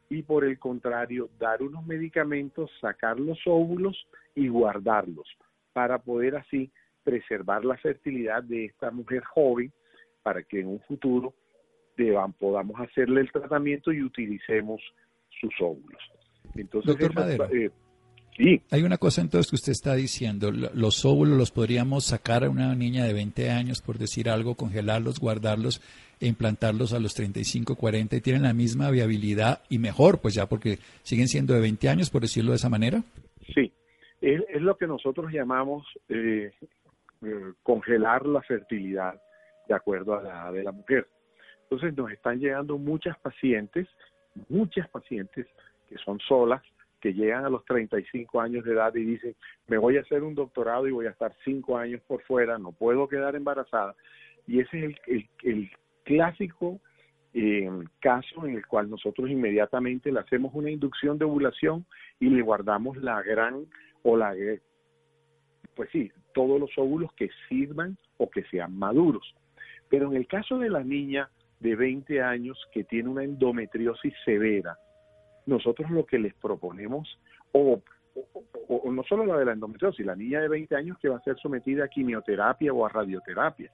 y 0.09 0.23
por 0.23 0.43
el 0.43 0.57
contrario, 0.57 1.29
dar 1.39 1.61
unos 1.61 1.85
medicamentos, 1.85 2.71
sacar 2.81 3.19
los 3.19 3.39
óvulos 3.45 4.07
y 4.33 4.47
guardarlos 4.47 5.27
para 5.73 5.99
poder 5.99 6.35
así 6.35 6.71
preservar 7.03 7.65
la 7.65 7.77
fertilidad 7.77 8.43
de 8.43 8.65
esta 8.65 8.91
mujer 8.91 9.23
joven 9.23 9.71
para 10.23 10.43
que 10.43 10.59
en 10.59 10.67
un 10.67 10.79
futuro 10.81 11.33
deban, 11.97 12.33
podamos 12.33 12.79
hacerle 12.79 13.21
el 13.21 13.31
tratamiento 13.31 13.91
y 13.91 14.01
utilicemos 14.01 14.81
sus 15.39 15.53
óvulos. 15.59 16.01
Entonces, 16.55 16.97
Doctor 16.97 17.49
eh, 17.53 17.69
sí. 18.35 18.61
Hay 18.71 18.83
una 18.83 18.97
cosa 18.97 19.21
entonces 19.21 19.49
que 19.49 19.55
usted 19.55 19.71
está 19.71 19.95
diciendo, 19.95 20.51
los 20.51 21.05
óvulos 21.05 21.37
los 21.37 21.51
podríamos 21.51 22.05
sacar 22.05 22.43
a 22.43 22.49
una 22.49 22.73
niña 22.75 23.05
de 23.05 23.13
20 23.13 23.49
años, 23.49 23.81
por 23.81 23.97
decir 23.97 24.29
algo, 24.29 24.55
congelarlos, 24.55 25.19
guardarlos 25.19 25.81
e 26.19 26.27
implantarlos 26.27 26.93
a 26.93 26.99
los 26.99 27.13
35, 27.13 27.75
40 27.75 28.15
y 28.15 28.21
tienen 28.21 28.43
la 28.43 28.53
misma 28.53 28.91
viabilidad 28.91 29.61
y 29.69 29.77
mejor, 29.77 30.19
pues 30.19 30.33
ya 30.33 30.47
porque 30.47 30.79
siguen 31.03 31.27
siendo 31.27 31.53
de 31.53 31.61
20 31.61 31.89
años, 31.89 32.09
por 32.09 32.21
decirlo 32.21 32.51
de 32.51 32.57
esa 32.57 32.69
manera. 32.69 33.03
Sí, 33.53 33.71
es, 34.21 34.41
lo 34.61 34.77
que 34.77 34.87
nosotros 34.87 35.31
llamamos 35.31 35.85
eh, 36.09 36.51
eh, 37.21 37.53
congelar 37.63 38.25
la 38.25 38.41
fertilidad 38.41 39.21
de 39.67 39.73
acuerdo 39.73 40.17
a 40.17 40.23
la 40.23 40.29
edad 40.29 40.53
de 40.53 40.63
la 40.63 40.71
mujer. 40.71 41.07
Entonces 41.63 41.95
nos 41.95 42.11
están 42.11 42.39
llegando 42.39 42.77
muchas 42.77 43.17
pacientes, 43.19 43.87
muchas 44.47 44.89
pacientes 44.89 45.45
que 45.87 45.97
son 45.97 46.19
solas, 46.19 46.63
que 46.99 47.13
llegan 47.13 47.45
a 47.45 47.49
los 47.49 47.63
35 47.65 48.41
años 48.41 48.63
de 48.65 48.73
edad 48.73 48.93
y 48.95 49.03
dicen, 49.03 49.35
me 49.67 49.77
voy 49.77 49.97
a 49.97 50.01
hacer 50.01 50.23
un 50.23 50.35
doctorado 50.35 50.87
y 50.87 50.91
voy 50.91 51.05
a 51.05 51.11
estar 51.11 51.33
cinco 51.43 51.77
años 51.77 52.01
por 52.07 52.21
fuera, 52.23 52.57
no 52.57 52.71
puedo 52.71 53.07
quedar 53.07 53.35
embarazada. 53.35 53.95
Y 54.47 54.59
ese 54.61 54.97
es 55.07 55.25
el, 55.43 55.69
clásico 56.03 56.79
eh, 57.33 57.69
caso 57.99 58.47
en 58.47 58.55
el 58.55 58.65
cual 58.65 58.89
nosotros 58.89 59.29
inmediatamente 59.29 60.11
le 60.11 60.19
hacemos 60.19 60.51
una 60.55 60.71
inducción 60.71 61.19
de 61.19 61.25
ovulación 61.25 61.85
y 62.19 62.29
le 62.29 62.41
guardamos 62.41 62.97
la 62.97 63.21
gran 63.21 63.65
o 64.01 64.17
la, 64.17 64.33
pues 65.75 65.89
sí, 65.91 66.11
todos 66.33 66.59
los 66.59 66.71
óvulos 66.77 67.11
que 67.13 67.29
sirvan 67.47 67.97
o 68.17 68.29
que 68.29 68.43
sean 68.45 68.77
maduros. 68.77 69.35
Pero 69.89 70.07
en 70.07 70.17
el 70.17 70.27
caso 70.27 70.57
de 70.57 70.69
la 70.69 70.83
niña 70.83 71.29
de 71.59 71.75
20 71.75 72.21
años 72.21 72.57
que 72.71 72.83
tiene 72.83 73.09
una 73.09 73.23
endometriosis 73.23 74.13
severa, 74.23 74.77
nosotros 75.45 75.89
lo 75.89 76.05
que 76.05 76.19
les 76.19 76.33
proponemos, 76.35 77.19
o, 77.51 77.81
no 78.85 79.03
solo 79.03 79.25
la 79.25 79.37
de 79.37 79.45
la 79.45 79.53
endometriosis, 79.53 80.05
la 80.05 80.15
niña 80.15 80.41
de 80.41 80.47
20 80.47 80.75
años 80.75 80.97
que 81.01 81.09
va 81.09 81.17
a 81.17 81.23
ser 81.23 81.37
sometida 81.37 81.85
a 81.85 81.87
quimioterapia 81.87 82.71
o 82.71 82.85
a 82.85 82.89
radioterapia, 82.89 83.71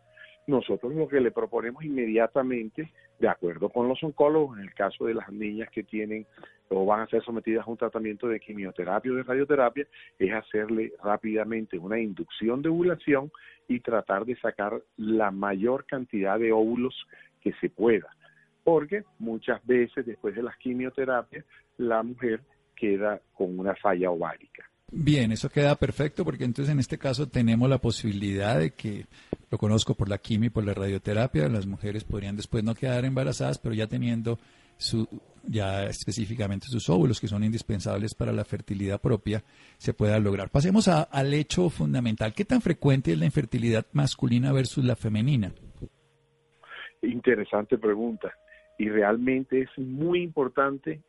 nosotros 0.47 0.93
lo 0.93 1.07
que 1.07 1.19
le 1.19 1.31
proponemos 1.31 1.83
inmediatamente, 1.83 2.91
de 3.19 3.27
acuerdo 3.27 3.69
con 3.69 3.87
los 3.87 4.01
oncólogos, 4.03 4.57
en 4.57 4.65
el 4.65 4.73
caso 4.73 5.05
de 5.05 5.13
las 5.13 5.31
niñas 5.31 5.69
que 5.71 5.83
tienen 5.83 6.25
o 6.69 6.85
van 6.85 7.01
a 7.01 7.07
ser 7.07 7.23
sometidas 7.23 7.65
a 7.65 7.69
un 7.69 7.77
tratamiento 7.77 8.27
de 8.27 8.39
quimioterapia 8.39 9.11
o 9.11 9.15
de 9.15 9.23
radioterapia, 9.23 9.87
es 10.19 10.33
hacerle 10.33 10.93
rápidamente 11.03 11.77
una 11.77 11.99
inducción 11.99 12.61
de 12.61 12.69
ovulación 12.69 13.31
y 13.67 13.79
tratar 13.79 14.25
de 14.25 14.35
sacar 14.37 14.81
la 14.97 15.31
mayor 15.31 15.85
cantidad 15.85 16.39
de 16.39 16.51
óvulos 16.51 17.07
que 17.41 17.53
se 17.53 17.69
pueda. 17.69 18.09
Porque 18.63 19.03
muchas 19.19 19.65
veces 19.65 20.05
después 20.05 20.35
de 20.35 20.43
las 20.43 20.57
quimioterapias, 20.57 21.45
la 21.77 22.01
mujer 22.01 22.41
queda 22.75 23.21
con 23.33 23.57
una 23.59 23.75
falla 23.75 24.09
ovárica. 24.09 24.69
Bien, 24.97 25.33
eso 25.33 25.49
queda 25.49 25.75
perfecto 25.75 26.23
porque 26.23 26.45
entonces 26.45 26.71
en 26.71 26.79
este 26.79 26.97
caso 26.97 27.27
tenemos 27.27 27.69
la 27.69 27.79
posibilidad 27.79 28.57
de 28.57 28.71
que, 28.71 29.05
lo 29.51 29.57
conozco 29.57 29.93
por 29.93 30.07
la 30.07 30.19
quimio 30.19 30.47
y 30.47 30.49
por 30.49 30.65
la 30.65 30.73
radioterapia, 30.73 31.49
las 31.49 31.67
mujeres 31.67 32.05
podrían 32.05 32.37
después 32.37 32.63
no 32.63 32.75
quedar 32.75 33.03
embarazadas, 33.03 33.59
pero 33.59 33.75
ya 33.75 33.87
teniendo 33.87 34.39
su, 34.77 35.05
ya 35.43 35.83
específicamente 35.83 36.67
sus 36.67 36.89
óvulos, 36.89 37.19
que 37.19 37.27
son 37.27 37.43
indispensables 37.43 38.15
para 38.15 38.31
la 38.31 38.45
fertilidad 38.45 39.01
propia, 39.01 39.43
se 39.77 39.93
pueda 39.93 40.17
lograr. 40.17 40.49
Pasemos 40.49 40.87
al 40.87 41.33
hecho 41.33 41.69
fundamental. 41.69 42.33
¿Qué 42.33 42.45
tan 42.45 42.61
frecuente 42.61 43.11
es 43.11 43.19
la 43.19 43.25
infertilidad 43.25 43.85
masculina 43.91 44.53
versus 44.53 44.85
la 44.85 44.95
femenina? 44.95 45.51
Interesante 47.01 47.77
pregunta. 47.77 48.31
Y 48.79 48.87
realmente 48.87 49.63
es 49.63 49.77
muy 49.77 50.21
importante 50.21 51.01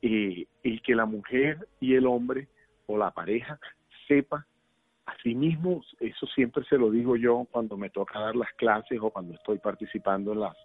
eh, 0.00 0.46
el 0.62 0.80
que 0.80 0.94
la 0.94 1.04
mujer 1.04 1.68
y 1.78 1.92
el 1.94 2.06
hombre 2.06 2.48
o 2.88 2.98
la 2.98 3.12
pareja 3.12 3.58
sepa 4.06 4.46
a 5.06 5.14
sí 5.22 5.34
mismo, 5.34 5.82
eso 6.00 6.26
siempre 6.26 6.64
se 6.64 6.76
lo 6.76 6.90
digo 6.90 7.16
yo 7.16 7.46
cuando 7.50 7.76
me 7.76 7.88
toca 7.88 8.18
dar 8.18 8.36
las 8.36 8.52
clases 8.54 8.98
o 9.00 9.10
cuando 9.10 9.34
estoy 9.34 9.58
participando 9.58 10.32
en 10.32 10.40
las 10.40 10.56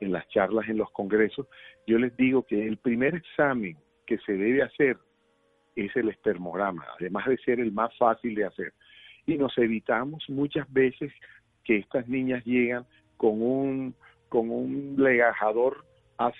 en 0.00 0.12
las 0.12 0.28
charlas, 0.28 0.68
en 0.68 0.76
los 0.76 0.90
congresos, 0.90 1.46
yo 1.86 1.98
les 1.98 2.14
digo 2.16 2.42
que 2.42 2.66
el 2.66 2.76
primer 2.76 3.14
examen 3.14 3.78
que 4.06 4.18
se 4.18 4.32
debe 4.32 4.62
hacer 4.62 4.98
es 5.74 5.94
el 5.96 6.08
espermograma, 6.08 6.86
además 6.98 7.26
de 7.26 7.38
ser 7.38 7.60
el 7.60 7.72
más 7.72 7.96
fácil 7.96 8.34
de 8.34 8.44
hacer. 8.44 8.72
Y 9.26 9.36
nos 9.36 9.56
evitamos 9.58 10.24
muchas 10.28 10.70
veces 10.72 11.12
que 11.64 11.78
estas 11.78 12.06
niñas 12.08 12.44
llegan 12.44 12.86
con 13.16 13.42
un, 13.42 13.94
con 14.28 14.50
un 14.50 14.96
legajador 14.98 15.84
AZ 16.18 16.34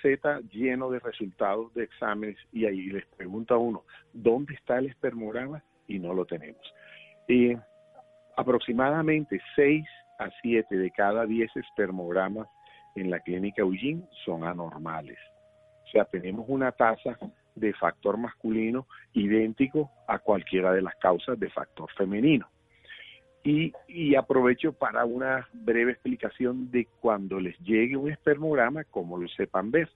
lleno 0.51 0.89
de 0.89 0.99
resultados 0.99 1.73
de 1.73 1.83
exámenes 1.83 2.37
y 2.51 2.65
ahí 2.65 2.87
les 2.87 3.05
pregunta 3.05 3.55
a 3.55 3.57
uno, 3.57 3.83
¿dónde 4.13 4.53
está 4.53 4.77
el 4.77 4.87
espermograma? 4.87 5.63
Y 5.87 5.99
no 5.99 6.13
lo 6.13 6.25
tenemos. 6.25 6.61
Y 7.27 7.55
aproximadamente 8.35 9.39
6 9.55 9.85
a 10.19 10.29
7 10.41 10.75
de 10.75 10.91
cada 10.91 11.25
10 11.25 11.55
espermogramas 11.55 12.47
en 12.95 13.11
la 13.11 13.19
clínica 13.19 13.61
Eugene 13.61 14.03
son 14.25 14.43
anormales. 14.43 15.19
O 15.85 15.89
sea, 15.89 16.05
tenemos 16.05 16.45
una 16.49 16.71
tasa 16.71 17.17
de 17.55 17.73
factor 17.73 18.17
masculino 18.17 18.87
idéntico 19.13 19.89
a 20.07 20.19
cualquiera 20.19 20.71
de 20.71 20.81
las 20.81 20.95
causas 20.95 21.39
de 21.39 21.49
factor 21.49 21.89
femenino. 21.97 22.47
Y, 23.43 23.71
y, 23.87 24.15
aprovecho 24.15 24.73
para 24.73 25.05
una 25.05 25.47
breve 25.53 25.93
explicación 25.93 26.69
de 26.69 26.87
cuando 26.99 27.39
les 27.39 27.57
llegue 27.59 27.95
un 27.95 28.11
espermograma, 28.11 28.83
cómo 28.83 29.17
lo 29.17 29.27
sepan 29.29 29.71
ver. 29.71 29.89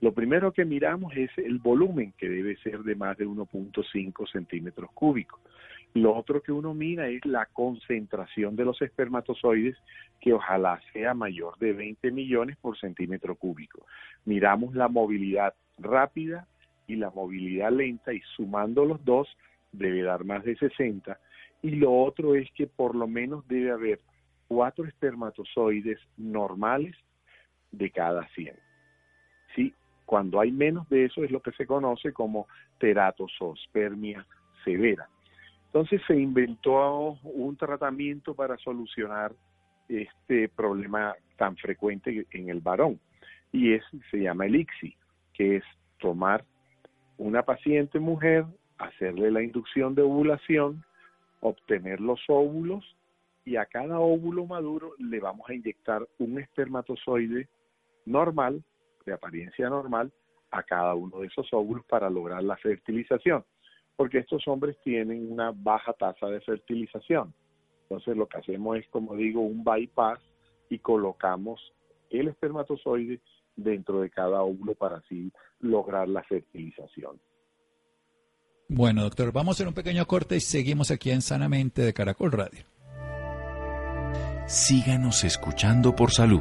Lo 0.00 0.12
primero 0.12 0.52
que 0.52 0.64
miramos 0.64 1.14
es 1.14 1.30
el 1.36 1.58
volumen, 1.58 2.14
que 2.16 2.28
debe 2.28 2.56
ser 2.56 2.80
de 2.80 2.96
más 2.96 3.16
de 3.18 3.26
1.5 3.26 4.32
centímetros 4.32 4.90
cúbicos. 4.92 5.40
Lo 5.92 6.14
otro 6.16 6.40
que 6.40 6.52
uno 6.52 6.72
mira 6.72 7.08
es 7.08 7.24
la 7.26 7.46
concentración 7.46 8.54
de 8.54 8.64
los 8.64 8.80
espermatozoides, 8.80 9.76
que 10.20 10.32
ojalá 10.32 10.80
sea 10.92 11.14
mayor 11.14 11.58
de 11.58 11.72
20 11.72 12.12
millones 12.12 12.56
por 12.58 12.78
centímetro 12.78 13.34
cúbico. 13.34 13.86
Miramos 14.24 14.74
la 14.74 14.88
movilidad 14.88 15.54
rápida 15.78 16.46
y 16.86 16.96
la 16.96 17.10
movilidad 17.10 17.72
lenta 17.72 18.12
y 18.12 18.20
sumando 18.36 18.84
los 18.84 19.04
dos 19.04 19.28
debe 19.72 20.02
dar 20.02 20.24
más 20.24 20.44
de 20.44 20.56
60. 20.56 21.18
Y 21.62 21.70
lo 21.76 21.92
otro 21.92 22.34
es 22.34 22.50
que 22.52 22.66
por 22.66 22.94
lo 22.94 23.06
menos 23.06 23.46
debe 23.46 23.70
haber 23.70 24.00
cuatro 24.48 24.84
espermatozoides 24.84 25.98
normales 26.16 26.96
de 27.70 27.90
cada 27.90 28.26
100. 28.28 28.54
¿Sí? 29.54 29.74
Cuando 30.06 30.40
hay 30.40 30.50
menos 30.50 30.88
de 30.88 31.04
eso 31.04 31.22
es 31.22 31.30
lo 31.30 31.40
que 31.40 31.52
se 31.52 31.66
conoce 31.66 32.12
como 32.12 32.48
teratosospermia 32.78 34.26
severa. 34.64 35.08
Entonces 35.66 36.02
se 36.06 36.16
inventó 36.16 37.18
un 37.22 37.56
tratamiento 37.56 38.34
para 38.34 38.56
solucionar 38.58 39.32
este 39.88 40.48
problema 40.48 41.14
tan 41.36 41.56
frecuente 41.56 42.26
en 42.32 42.48
el 42.48 42.60
varón 42.60 42.98
y 43.52 43.74
es 43.74 43.84
se 44.10 44.18
llama 44.18 44.46
el 44.46 44.56
ICSI, 44.56 44.96
que 45.32 45.56
es 45.56 45.64
tomar 45.98 46.44
una 47.18 47.42
paciente 47.42 47.98
mujer, 47.98 48.44
hacerle 48.78 49.30
la 49.30 49.42
inducción 49.42 49.94
de 49.94 50.02
ovulación, 50.02 50.84
obtener 51.40 52.00
los 52.00 52.20
óvulos 52.28 52.84
y 53.44 53.56
a 53.56 53.66
cada 53.66 53.98
óvulo 53.98 54.46
maduro 54.46 54.92
le 54.98 55.20
vamos 55.20 55.48
a 55.48 55.54
inyectar 55.54 56.06
un 56.18 56.38
espermatozoide 56.38 57.48
normal, 58.06 58.62
de 59.06 59.12
apariencia 59.12 59.68
normal, 59.68 60.12
a 60.50 60.62
cada 60.62 60.94
uno 60.94 61.20
de 61.20 61.26
esos 61.26 61.48
óvulos 61.52 61.84
para 61.86 62.10
lograr 62.10 62.42
la 62.42 62.56
fertilización 62.56 63.44
porque 64.00 64.16
estos 64.16 64.48
hombres 64.48 64.78
tienen 64.82 65.30
una 65.30 65.52
baja 65.54 65.92
tasa 65.92 66.26
de 66.28 66.40
fertilización. 66.40 67.34
Entonces 67.82 68.16
lo 68.16 68.26
que 68.26 68.38
hacemos 68.38 68.78
es, 68.78 68.88
como 68.88 69.14
digo, 69.14 69.42
un 69.42 69.62
bypass 69.62 70.18
y 70.70 70.78
colocamos 70.78 71.60
el 72.08 72.28
espermatozoide 72.28 73.20
dentro 73.56 74.00
de 74.00 74.08
cada 74.08 74.40
óvulo 74.40 74.74
para 74.74 74.96
así 74.96 75.30
lograr 75.58 76.08
la 76.08 76.22
fertilización. 76.22 77.20
Bueno, 78.72 79.02
doctor, 79.02 79.32
vamos 79.32 79.48
a 79.48 79.56
hacer 79.56 79.66
un 79.66 79.74
pequeño 79.74 80.06
corte 80.06 80.36
y 80.36 80.40
seguimos 80.40 80.92
aquí 80.92 81.10
en 81.10 81.22
Sanamente 81.22 81.82
de 81.82 81.92
Caracol 81.92 82.30
Radio. 82.30 82.64
Síganos 84.46 85.24
escuchando 85.24 85.96
por 85.96 86.12
salud. 86.12 86.40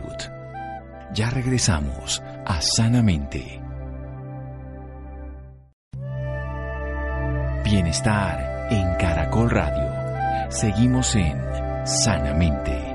Ya 1.11 1.31
regresamos 1.31 2.21
a 2.45 2.61
Sanamente. 2.61 3.59
Bienestar 7.63 8.67
en 8.69 8.95
Caracol 8.97 9.49
Radio. 9.49 10.51
Seguimos 10.51 11.15
en 11.15 11.35
Sanamente. 11.83 12.88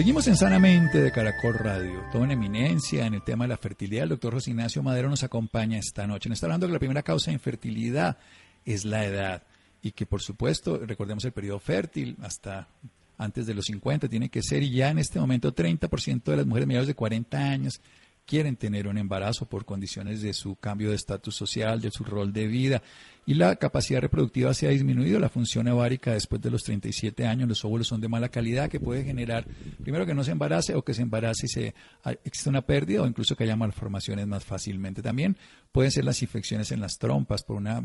Seguimos 0.00 0.26
en 0.28 0.36
Sanamente 0.36 0.98
de 1.02 1.12
Caracol 1.12 1.52
Radio. 1.52 2.02
Todo 2.10 2.24
en 2.24 2.30
eminencia 2.30 3.04
en 3.04 3.12
el 3.12 3.22
tema 3.22 3.44
de 3.44 3.48
la 3.48 3.58
fertilidad. 3.58 4.04
El 4.04 4.08
doctor 4.08 4.32
José 4.32 4.48
Ignacio 4.48 4.82
Madero 4.82 5.10
nos 5.10 5.24
acompaña 5.24 5.78
esta 5.78 6.06
noche. 6.06 6.30
Nos 6.30 6.38
está 6.38 6.46
hablando 6.46 6.66
que 6.66 6.72
la 6.72 6.78
primera 6.78 7.02
causa 7.02 7.30
de 7.30 7.34
infertilidad 7.34 8.16
es 8.64 8.86
la 8.86 9.04
edad. 9.04 9.42
Y 9.82 9.92
que, 9.92 10.06
por 10.06 10.22
supuesto, 10.22 10.78
recordemos 10.78 11.22
el 11.26 11.32
periodo 11.32 11.58
fértil 11.58 12.16
hasta 12.22 12.66
antes 13.18 13.46
de 13.46 13.52
los 13.52 13.66
50 13.66 14.08
tiene 14.08 14.30
que 14.30 14.40
ser. 14.42 14.62
Y 14.62 14.70
ya 14.70 14.88
en 14.88 15.00
este 15.00 15.20
momento, 15.20 15.54
30% 15.54 16.22
de 16.24 16.36
las 16.38 16.46
mujeres 16.46 16.66
mayores 16.66 16.88
de 16.88 16.94
40 16.94 17.38
años 17.38 17.82
quieren 18.30 18.54
tener 18.54 18.86
un 18.86 18.96
embarazo 18.96 19.46
por 19.46 19.64
condiciones 19.64 20.22
de 20.22 20.32
su 20.34 20.54
cambio 20.54 20.90
de 20.90 20.94
estatus 20.94 21.34
social, 21.34 21.80
de 21.80 21.90
su 21.90 22.04
rol 22.04 22.32
de 22.32 22.46
vida. 22.46 22.80
Y 23.26 23.34
la 23.34 23.56
capacidad 23.56 24.00
reproductiva 24.00 24.54
se 24.54 24.68
ha 24.68 24.70
disminuido, 24.70 25.18
la 25.18 25.28
función 25.28 25.66
ovárica 25.66 26.12
después 26.12 26.40
de 26.40 26.48
los 26.48 26.62
37 26.62 27.26
años, 27.26 27.48
los 27.48 27.64
óvulos 27.64 27.88
son 27.88 28.00
de 28.00 28.06
mala 28.06 28.28
calidad 28.28 28.70
que 28.70 28.78
puede 28.78 29.02
generar, 29.02 29.48
primero 29.82 30.06
que 30.06 30.14
no 30.14 30.22
se 30.22 30.30
embarace 30.30 30.76
o 30.76 30.84
que 30.84 30.94
se 30.94 31.02
embarace 31.02 31.46
y 31.46 31.48
se, 31.48 31.74
existe 32.22 32.48
una 32.48 32.62
pérdida 32.62 33.02
o 33.02 33.06
incluso 33.08 33.34
que 33.34 33.42
haya 33.42 33.56
malformaciones 33.56 34.28
más 34.28 34.44
fácilmente. 34.44 35.02
También 35.02 35.36
pueden 35.72 35.90
ser 35.90 36.04
las 36.04 36.22
infecciones 36.22 36.70
en 36.70 36.80
las 36.80 36.98
trompas 36.98 37.42
por 37.42 37.56
una 37.56 37.82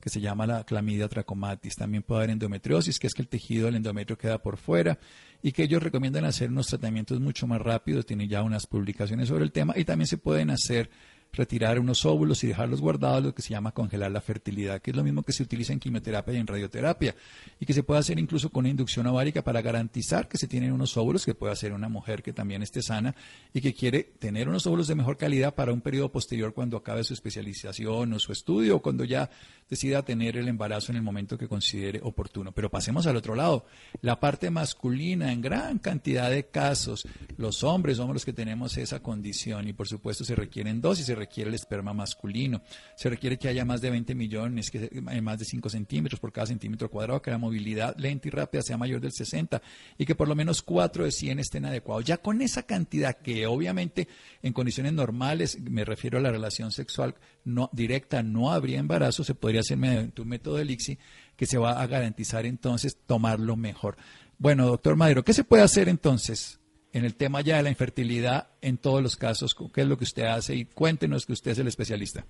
que 0.00 0.10
se 0.10 0.20
llama 0.20 0.46
la 0.46 0.62
clamidia 0.62 1.08
trachomatis. 1.08 1.74
También 1.74 2.04
puede 2.04 2.20
haber 2.20 2.30
endometriosis, 2.30 3.00
que 3.00 3.08
es 3.08 3.14
que 3.14 3.22
el 3.22 3.28
tejido 3.28 3.66
del 3.66 3.74
endometrio 3.74 4.16
queda 4.16 4.38
por 4.38 4.58
fuera 4.58 4.96
y 5.42 5.52
que 5.52 5.62
ellos 5.64 5.82
recomiendan 5.82 6.24
hacer 6.24 6.50
unos 6.50 6.66
tratamientos 6.66 7.20
mucho 7.20 7.46
más 7.46 7.60
rápidos. 7.60 8.06
Tienen 8.06 8.28
ya 8.28 8.42
unas 8.42 8.66
publicaciones 8.66 9.28
sobre 9.28 9.44
el 9.44 9.52
tema 9.52 9.74
y 9.76 9.84
también 9.84 10.06
se 10.06 10.18
pueden 10.18 10.50
hacer 10.50 10.90
retirar 11.32 11.78
unos 11.78 12.04
óvulos 12.04 12.42
y 12.44 12.48
dejarlos 12.48 12.80
guardados, 12.80 13.22
lo 13.22 13.34
que 13.34 13.42
se 13.42 13.50
llama 13.50 13.72
congelar 13.72 14.10
la 14.10 14.20
fertilidad, 14.20 14.80
que 14.80 14.90
es 14.90 14.96
lo 14.96 15.04
mismo 15.04 15.22
que 15.22 15.32
se 15.32 15.42
utiliza 15.42 15.72
en 15.72 15.78
quimioterapia 15.78 16.34
y 16.34 16.36
en 16.38 16.46
radioterapia, 16.46 17.14
y 17.60 17.66
que 17.66 17.72
se 17.72 17.82
puede 17.82 18.00
hacer 18.00 18.18
incluso 18.18 18.50
con 18.50 18.66
inducción 18.66 19.06
ovárica 19.06 19.42
para 19.42 19.62
garantizar 19.62 20.28
que 20.28 20.38
se 20.38 20.48
tienen 20.48 20.72
unos 20.72 20.96
óvulos, 20.96 21.24
que 21.24 21.34
puede 21.34 21.52
hacer 21.52 21.72
una 21.72 21.88
mujer 21.88 22.22
que 22.22 22.32
también 22.32 22.62
esté 22.62 22.82
sana 22.82 23.14
y 23.52 23.60
que 23.60 23.74
quiere 23.74 24.02
tener 24.02 24.48
unos 24.48 24.66
óvulos 24.66 24.88
de 24.88 24.94
mejor 24.94 25.16
calidad 25.16 25.54
para 25.54 25.72
un 25.72 25.80
periodo 25.80 26.10
posterior 26.10 26.54
cuando 26.54 26.76
acabe 26.76 27.04
su 27.04 27.14
especialización 27.14 28.12
o 28.12 28.18
su 28.18 28.32
estudio, 28.32 28.76
o 28.76 28.82
cuando 28.82 29.04
ya 29.04 29.30
decida 29.68 30.02
tener 30.02 30.36
el 30.36 30.48
embarazo 30.48 30.92
en 30.92 30.96
el 30.96 31.02
momento 31.02 31.38
que 31.38 31.48
considere 31.48 32.00
oportuno. 32.02 32.52
Pero 32.52 32.70
pasemos 32.70 33.06
al 33.06 33.16
otro 33.16 33.34
lado, 33.34 33.66
la 34.00 34.18
parte 34.18 34.50
masculina, 34.50 35.32
en 35.32 35.40
gran 35.40 35.78
cantidad 35.78 36.30
de 36.30 36.46
casos, 36.46 37.06
los 37.36 37.62
hombres 37.62 37.98
somos 37.98 38.14
los 38.14 38.24
que 38.24 38.32
tenemos 38.32 38.76
esa 38.76 39.00
condición 39.02 39.68
y 39.68 39.72
por 39.72 39.88
supuesto 39.88 40.24
se 40.24 40.34
requieren 40.34 40.80
dosis, 40.80 41.06
se 41.06 41.14
requiere 41.18 41.48
el 41.48 41.54
esperma 41.54 41.92
masculino. 41.92 42.62
Se 42.96 43.10
requiere 43.10 43.38
que 43.38 43.48
haya 43.48 43.64
más 43.64 43.80
de 43.80 43.90
20 43.90 44.14
millones, 44.14 44.70
que 44.70 44.88
más 45.20 45.38
de 45.38 45.44
5 45.44 45.68
centímetros 45.68 46.20
por 46.20 46.32
cada 46.32 46.46
centímetro 46.46 46.90
cuadrado, 46.90 47.20
que 47.20 47.30
la 47.30 47.38
movilidad 47.38 47.94
lenta 47.98 48.28
y 48.28 48.30
rápida 48.30 48.62
sea 48.62 48.76
mayor 48.76 49.00
del 49.00 49.12
60 49.12 49.60
y 49.98 50.06
que 50.06 50.14
por 50.14 50.28
lo 50.28 50.34
menos 50.34 50.62
4 50.62 51.04
de 51.04 51.12
100 51.12 51.38
estén 51.40 51.64
adecuados. 51.66 52.04
Ya 52.04 52.18
con 52.18 52.40
esa 52.40 52.62
cantidad 52.62 53.16
que 53.16 53.46
obviamente 53.46 54.08
en 54.42 54.52
condiciones 54.52 54.92
normales, 54.92 55.60
me 55.60 55.84
refiero 55.84 56.18
a 56.18 56.22
la 56.22 56.30
relación 56.30 56.72
sexual 56.72 57.14
no 57.44 57.70
directa, 57.72 58.22
no 58.22 58.52
habría 58.52 58.78
embarazo, 58.78 59.24
se 59.24 59.34
podría 59.34 59.60
hacer 59.60 59.76
mediante 59.76 60.22
un 60.22 60.28
método 60.28 60.56
de 60.56 60.62
elixir 60.62 60.98
que 61.36 61.46
se 61.46 61.58
va 61.58 61.80
a 61.80 61.86
garantizar 61.86 62.46
entonces 62.46 62.96
tomarlo 63.06 63.56
mejor. 63.56 63.96
Bueno, 64.38 64.66
doctor 64.66 64.96
Madero, 64.96 65.24
¿qué 65.24 65.32
se 65.32 65.44
puede 65.44 65.62
hacer 65.62 65.88
entonces 65.88 66.57
en 66.92 67.04
el 67.04 67.14
tema 67.14 67.40
ya 67.40 67.56
de 67.56 67.62
la 67.62 67.70
infertilidad 67.70 68.48
en 68.60 68.78
todos 68.78 69.02
los 69.02 69.16
casos? 69.16 69.54
¿Qué 69.74 69.82
es 69.82 69.88
lo 69.88 69.96
que 69.96 70.04
usted 70.04 70.24
hace? 70.24 70.54
Y 70.54 70.64
cuéntenos 70.64 71.26
que 71.26 71.32
usted 71.32 71.52
es 71.52 71.58
el 71.58 71.68
especialista. 71.68 72.24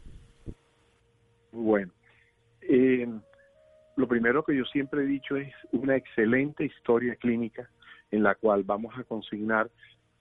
Bueno, 1.53 1.93
eh, 2.63 3.09
lo 3.97 4.07
primero 4.07 4.45
que 4.45 4.57
yo 4.57 4.65
siempre 4.65 5.03
he 5.03 5.07
dicho 5.07 5.37
es 5.37 5.53
una 5.73 5.97
excelente 5.97 6.65
historia 6.65 7.17
clínica 7.17 7.69
en 8.11 8.23
la 8.23 8.35
cual 8.35 8.63
vamos 8.63 8.95
a 8.97 9.05
consignar 9.05 9.71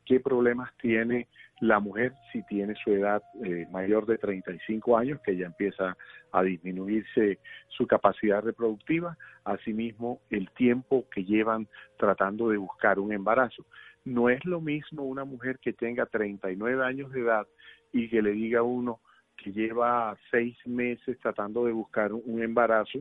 qué 0.06 0.19
problemas 0.19 0.71
tiene 0.82 1.28
la 1.60 1.80
mujer 1.80 2.13
si 2.32 2.43
tiene 2.43 2.76
su 2.84 2.91
edad 2.91 3.21
eh, 3.43 3.67
mayor 3.71 4.06
de 4.06 4.17
35 4.17 4.97
años, 4.97 5.19
que 5.21 5.36
ya 5.36 5.47
empieza 5.47 5.97
a 6.32 6.43
disminuirse 6.43 7.39
su 7.67 7.88
capacidad 7.88 8.41
reproductiva, 8.41 9.17
asimismo 9.43 10.21
el 10.30 10.50
tiempo 10.52 11.06
que 11.13 11.23
llevan 11.23 11.67
tratando 11.97 12.50
de 12.50 12.58
buscar 12.58 13.00
un 13.00 13.12
embarazo. 13.12 13.65
No 14.08 14.30
es 14.30 14.46
lo 14.46 14.62
mismo 14.62 15.04
una 15.04 15.26
mujer 15.26 15.60
que 15.60 15.74
tenga 15.74 16.06
39 16.06 16.82
años 16.82 17.12
de 17.12 17.20
edad 17.20 17.46
y 17.91 18.08
que 18.08 18.22
le 18.22 18.32
diga 18.32 18.60
a 18.60 18.63
uno 18.63 19.02
que 19.36 19.52
lleva 19.52 20.17
seis 20.32 20.56
meses 20.65 21.20
tratando 21.20 21.65
de 21.65 21.74
buscar 21.74 22.13
un 22.13 22.41
embarazo, 22.41 23.00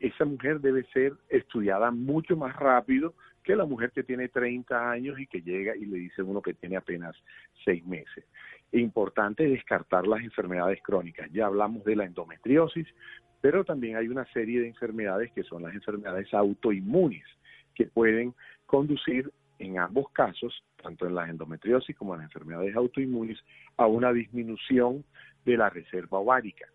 esa 0.00 0.24
mujer 0.24 0.60
debe 0.60 0.82
ser 0.92 1.12
estudiada 1.28 1.92
mucho 1.92 2.36
más 2.36 2.56
rápido 2.56 3.14
que 3.44 3.54
la 3.54 3.64
mujer 3.64 3.92
que 3.92 4.02
tiene 4.02 4.28
30 4.28 4.90
años 4.90 5.20
y 5.20 5.28
que 5.28 5.40
llega 5.40 5.76
y 5.76 5.86
le 5.86 5.98
dice 5.98 6.22
a 6.22 6.24
uno 6.24 6.42
que 6.42 6.54
tiene 6.54 6.76
apenas 6.76 7.14
seis 7.64 7.86
meses. 7.86 8.24
Importante 8.72 9.46
descartar 9.46 10.08
las 10.08 10.24
enfermedades 10.24 10.82
crónicas. 10.82 11.30
Ya 11.30 11.46
hablamos 11.46 11.84
de 11.84 11.94
la 11.94 12.06
endometriosis, 12.06 12.88
pero 13.40 13.64
también 13.64 13.96
hay 13.96 14.08
una 14.08 14.24
serie 14.32 14.62
de 14.62 14.66
enfermedades 14.66 15.30
que 15.30 15.44
son 15.44 15.62
las 15.62 15.72
enfermedades 15.74 16.34
autoinmunes 16.34 17.22
que 17.76 17.86
pueden 17.86 18.34
conducir 18.66 19.30
en 19.62 19.78
ambos 19.78 20.10
casos, 20.12 20.64
tanto 20.82 21.06
en 21.06 21.14
la 21.14 21.28
endometriosis 21.28 21.96
como 21.96 22.14
en 22.14 22.20
las 22.20 22.28
enfermedades 22.28 22.74
autoinmunes, 22.74 23.38
a 23.76 23.86
una 23.86 24.12
disminución 24.12 25.04
de 25.44 25.56
la 25.56 25.70
reserva 25.70 26.18
ovárica. 26.18 26.66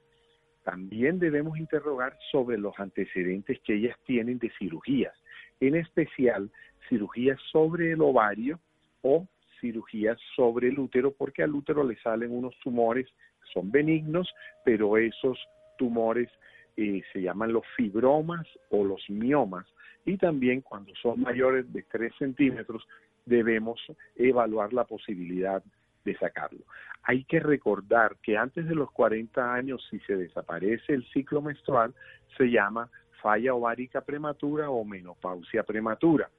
También 0.63 1.19
debemos 1.19 1.57
interrogar 1.57 2.17
sobre 2.31 2.57
los 2.57 2.77
antecedentes 2.79 3.59
que 3.61 3.75
ellas 3.75 3.97
tienen 4.05 4.39
de 4.39 4.51
cirugías, 4.57 5.13
en 5.59 5.75
especial 5.75 6.49
cirugías 6.89 7.39
sobre 7.51 7.91
el 7.91 8.01
ovario 8.01 8.59
o 9.01 9.27
cirugías 9.59 10.17
sobre 10.35 10.69
el 10.69 10.79
útero, 10.79 11.11
porque 11.11 11.43
al 11.43 11.53
útero 11.55 11.83
le 11.83 11.97
salen 11.97 12.31
unos 12.31 12.57
tumores 12.59 13.07
son 13.53 13.71
benignos, 13.71 14.33
pero 14.63 14.97
esos 14.97 15.37
tumores 15.77 16.29
eh, 16.75 17.01
se 17.11 17.21
llaman 17.21 17.53
los 17.53 17.63
fibromas 17.75 18.45
o 18.69 18.83
los 18.83 19.01
miomas, 19.09 19.65
y 20.07 20.17
también 20.17 20.61
cuando 20.61 20.93
son 20.95 21.19
mayores 21.19 21.71
de 21.73 21.83
3 21.83 22.13
centímetros 22.17 22.87
debemos 23.25 23.79
evaluar 24.15 24.71
la 24.71 24.85
posibilidad 24.85 25.61
de 26.05 26.17
sacarlo. 26.17 26.61
Hay 27.03 27.25
que 27.25 27.41
recordar 27.41 28.15
que 28.23 28.37
antes 28.37 28.65
de 28.65 28.73
los 28.73 28.89
40 28.91 29.53
años, 29.53 29.85
si 29.91 29.99
se 29.99 30.15
desaparece 30.15 30.93
el 30.93 31.05
ciclo 31.09 31.41
menstrual, 31.41 31.93
se 32.37 32.45
llama 32.45 32.89
falla 33.21 33.53
ovárica 33.53 33.99
prematura 33.99 34.69
o 34.69 34.85
menopausia 34.85 35.63
prematura. 35.63 36.29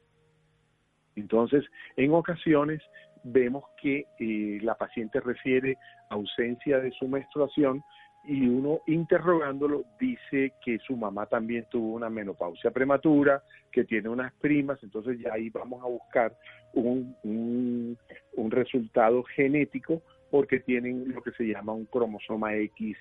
Entonces, 1.15 1.63
en 1.97 2.15
ocasiones 2.15 2.81
vemos 3.23 3.65
que 3.83 4.07
eh, 4.19 4.61
la 4.63 4.77
paciente 4.77 5.21
refiere 5.21 5.77
ausencia 6.09 6.79
de 6.81 6.91
su 6.93 7.07
menstruación 7.07 7.83
y 8.25 8.47
uno 8.47 8.81
interrogándolo 8.87 9.85
dice 9.99 10.53
que 10.65 10.79
su 10.81 10.97
mamá 10.97 11.27
también 11.27 11.67
tuvo 11.71 11.95
una 11.95 12.11
menopausia 12.11 12.71
prematura, 12.71 13.43
que 13.73 13.85
tiene 13.85 14.09
unas 14.09 14.33
primas, 14.35 14.83
entonces 14.83 15.19
ya 15.19 15.33
ahí 15.33 15.51
vamos 15.51 15.83
a 15.83 15.87
buscar 15.87 16.37
un, 16.75 17.17
un, 17.23 18.51
resultado 18.51 19.23
genético 19.23 20.03
porque 20.31 20.61
tienen 20.61 21.13
lo 21.13 21.23
que 21.23 21.33
se 21.33 21.45
llama 21.45 21.73
un 21.73 21.87
cromosoma 21.87 22.55
X 22.55 22.97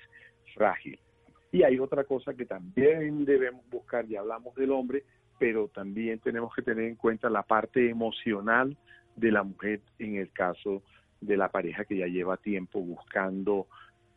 frágil. 0.54 0.98
Y 1.52 1.62
hay 1.62 1.78
otra 1.78 2.04
cosa 2.04 2.34
que 2.34 2.44
también 2.44 3.24
debemos 3.24 3.68
buscar, 3.70 4.06
ya 4.06 4.20
hablamos 4.20 4.54
del 4.54 4.70
hombre, 4.70 5.04
pero 5.38 5.68
también 5.68 6.18
tenemos 6.20 6.54
que 6.54 6.62
tener 6.62 6.84
en 6.84 6.96
cuenta 6.96 7.30
la 7.30 7.42
parte 7.42 7.88
emocional 7.88 8.76
de 9.16 9.32
la 9.32 9.42
mujer 9.42 9.80
en 9.98 10.16
el 10.16 10.30
caso 10.32 10.82
de 11.20 11.36
la 11.36 11.48
pareja 11.48 11.84
que 11.84 11.96
ya 11.96 12.06
lleva 12.06 12.36
tiempo 12.36 12.80
buscando 12.80 13.66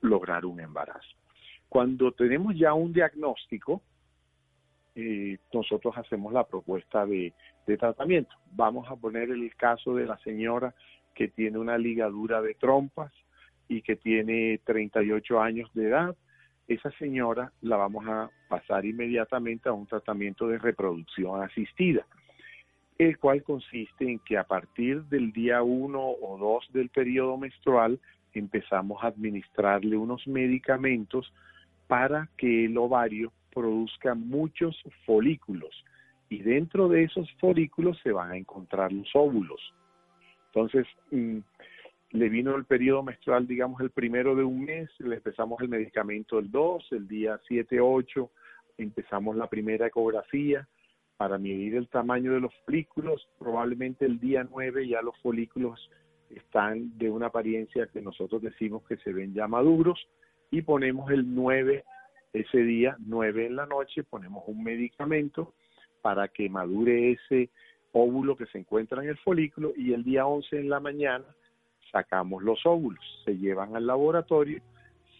lograr 0.01 0.45
un 0.45 0.59
embarazo. 0.59 1.15
Cuando 1.69 2.11
tenemos 2.11 2.55
ya 2.57 2.73
un 2.73 2.91
diagnóstico, 2.91 3.81
eh, 4.93 5.37
nosotros 5.53 5.97
hacemos 5.97 6.33
la 6.33 6.45
propuesta 6.45 7.05
de, 7.05 7.33
tratamiento. 7.79 8.35
Vamos 8.51 8.89
a 8.89 8.97
poner 8.97 9.29
el 9.29 9.55
caso 9.55 9.95
de 9.95 10.05
la 10.05 10.17
señora 10.17 10.75
que 11.15 11.29
tiene 11.29 11.57
una 11.57 11.77
ligadura 11.77 12.41
de 12.41 12.55
trompas 12.55 13.13
y 13.69 13.81
que 13.81 13.95
tiene 13.95 14.59
38 14.65 15.39
años 15.39 15.71
de 15.73 15.87
edad. 15.87 16.15
Esa 16.67 16.91
señora 16.97 17.53
la 17.61 17.77
vamos 17.77 18.05
a 18.05 18.29
pasar 18.49 18.85
inmediatamente 18.85 19.69
a 19.69 19.71
un 19.71 19.87
tratamiento 19.87 20.49
de 20.49 20.57
reproducción 20.57 21.41
asistida. 21.41 22.05
el 22.97 23.17
cual 23.17 23.41
consiste 23.41 24.03
en 24.03 24.19
que 24.19 24.37
a 24.37 24.43
partir 24.43 25.03
del 25.05 25.31
día 25.31 25.63
1 25.63 25.99
o 25.99 26.37
2 26.37 26.73
del 26.73 26.89
periodo 26.89 27.35
menstrual 27.37 27.99
empezamos 28.39 29.03
a 29.03 29.07
administrarle 29.07 29.97
unos 29.97 30.25
medicamentos 30.27 31.31
para 31.87 32.29
que 32.37 32.65
el 32.65 32.77
ovario 32.77 33.31
produzca 33.53 34.15
muchos 34.15 34.81
folículos 35.05 35.83
y 36.29 36.41
dentro 36.41 36.87
de 36.87 37.03
esos 37.03 37.29
folículos 37.39 37.99
se 38.01 38.13
van 38.13 38.31
a 38.31 38.37
encontrar 38.37 38.91
los 38.93 39.09
óvulos. 39.13 39.59
Entonces, 40.47 40.87
mm, 41.11 41.39
le 42.11 42.29
vino 42.29 42.55
el 42.55 42.65
periodo 42.65 43.03
menstrual, 43.03 43.47
digamos, 43.47 43.81
el 43.81 43.89
primero 43.89 44.35
de 44.35 44.43
un 44.43 44.63
mes, 44.63 44.89
le 44.99 45.15
empezamos 45.15 45.61
el 45.61 45.67
medicamento 45.67 46.39
el 46.39 46.49
2, 46.49 46.87
el 46.91 47.07
día 47.07 47.39
7, 47.47 47.79
8, 47.81 48.29
empezamos 48.77 49.35
la 49.35 49.47
primera 49.47 49.87
ecografía 49.87 50.67
para 51.17 51.37
medir 51.37 51.75
el 51.75 51.87
tamaño 51.87 52.33
de 52.33 52.39
los 52.39 52.53
folículos, 52.65 53.27
probablemente 53.37 54.05
el 54.05 54.19
día 54.19 54.45
9 54.49 54.87
ya 54.87 55.01
los 55.01 55.17
folículos 55.19 55.89
están 56.35 56.97
de 56.97 57.09
una 57.09 57.27
apariencia 57.27 57.87
que 57.87 58.01
nosotros 58.01 58.41
decimos 58.41 58.83
que 58.87 58.97
se 58.97 59.13
ven 59.13 59.33
ya 59.33 59.47
maduros 59.47 60.07
y 60.49 60.61
ponemos 60.61 61.11
el 61.11 61.33
9 61.33 61.83
ese 62.33 62.57
día, 62.59 62.95
9 62.99 63.47
en 63.47 63.55
la 63.55 63.65
noche, 63.65 64.03
ponemos 64.03 64.43
un 64.47 64.63
medicamento 64.63 65.53
para 66.01 66.27
que 66.27 66.49
madure 66.49 67.11
ese 67.11 67.49
óvulo 67.91 68.35
que 68.35 68.45
se 68.47 68.59
encuentra 68.59 69.03
en 69.03 69.09
el 69.09 69.17
folículo 69.17 69.73
y 69.75 69.93
el 69.93 70.03
día 70.03 70.25
11 70.25 70.59
en 70.59 70.69
la 70.69 70.79
mañana 70.79 71.25
sacamos 71.91 72.41
los 72.41 72.65
óvulos, 72.65 73.03
se 73.25 73.37
llevan 73.37 73.75
al 73.75 73.85
laboratorio, 73.85 74.61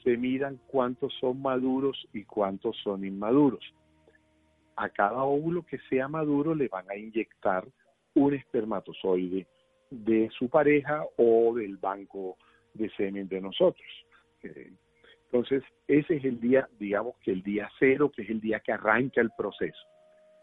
se 0.03 0.17
miran 0.17 0.59
cuántos 0.67 1.13
son 1.19 1.41
maduros 1.41 2.07
y 2.13 2.23
cuántos 2.23 2.77
son 2.77 3.05
inmaduros. 3.05 3.63
A 4.77 4.89
cada 4.89 5.23
óvulo 5.23 5.63
que 5.63 5.79
sea 5.89 6.07
maduro 6.07 6.55
le 6.55 6.69
van 6.69 6.89
a 6.89 6.95
inyectar 6.95 7.67
un 8.15 8.33
espermatozoide 8.33 9.47
de 9.91 10.29
su 10.37 10.49
pareja 10.49 11.05
o 11.17 11.53
del 11.53 11.77
banco 11.77 12.37
de 12.73 12.89
semen 12.91 13.27
de 13.27 13.41
nosotros. 13.41 13.87
Eh, 14.41 14.71
entonces, 15.25 15.63
ese 15.87 16.17
es 16.17 16.25
el 16.25 16.39
día, 16.39 16.67
digamos 16.79 17.15
que 17.23 17.31
el 17.31 17.43
día 17.43 17.69
cero, 17.79 18.11
que 18.13 18.23
es 18.23 18.29
el 18.29 18.41
día 18.41 18.59
que 18.59 18.71
arranca 18.71 19.21
el 19.21 19.31
proceso. 19.37 19.79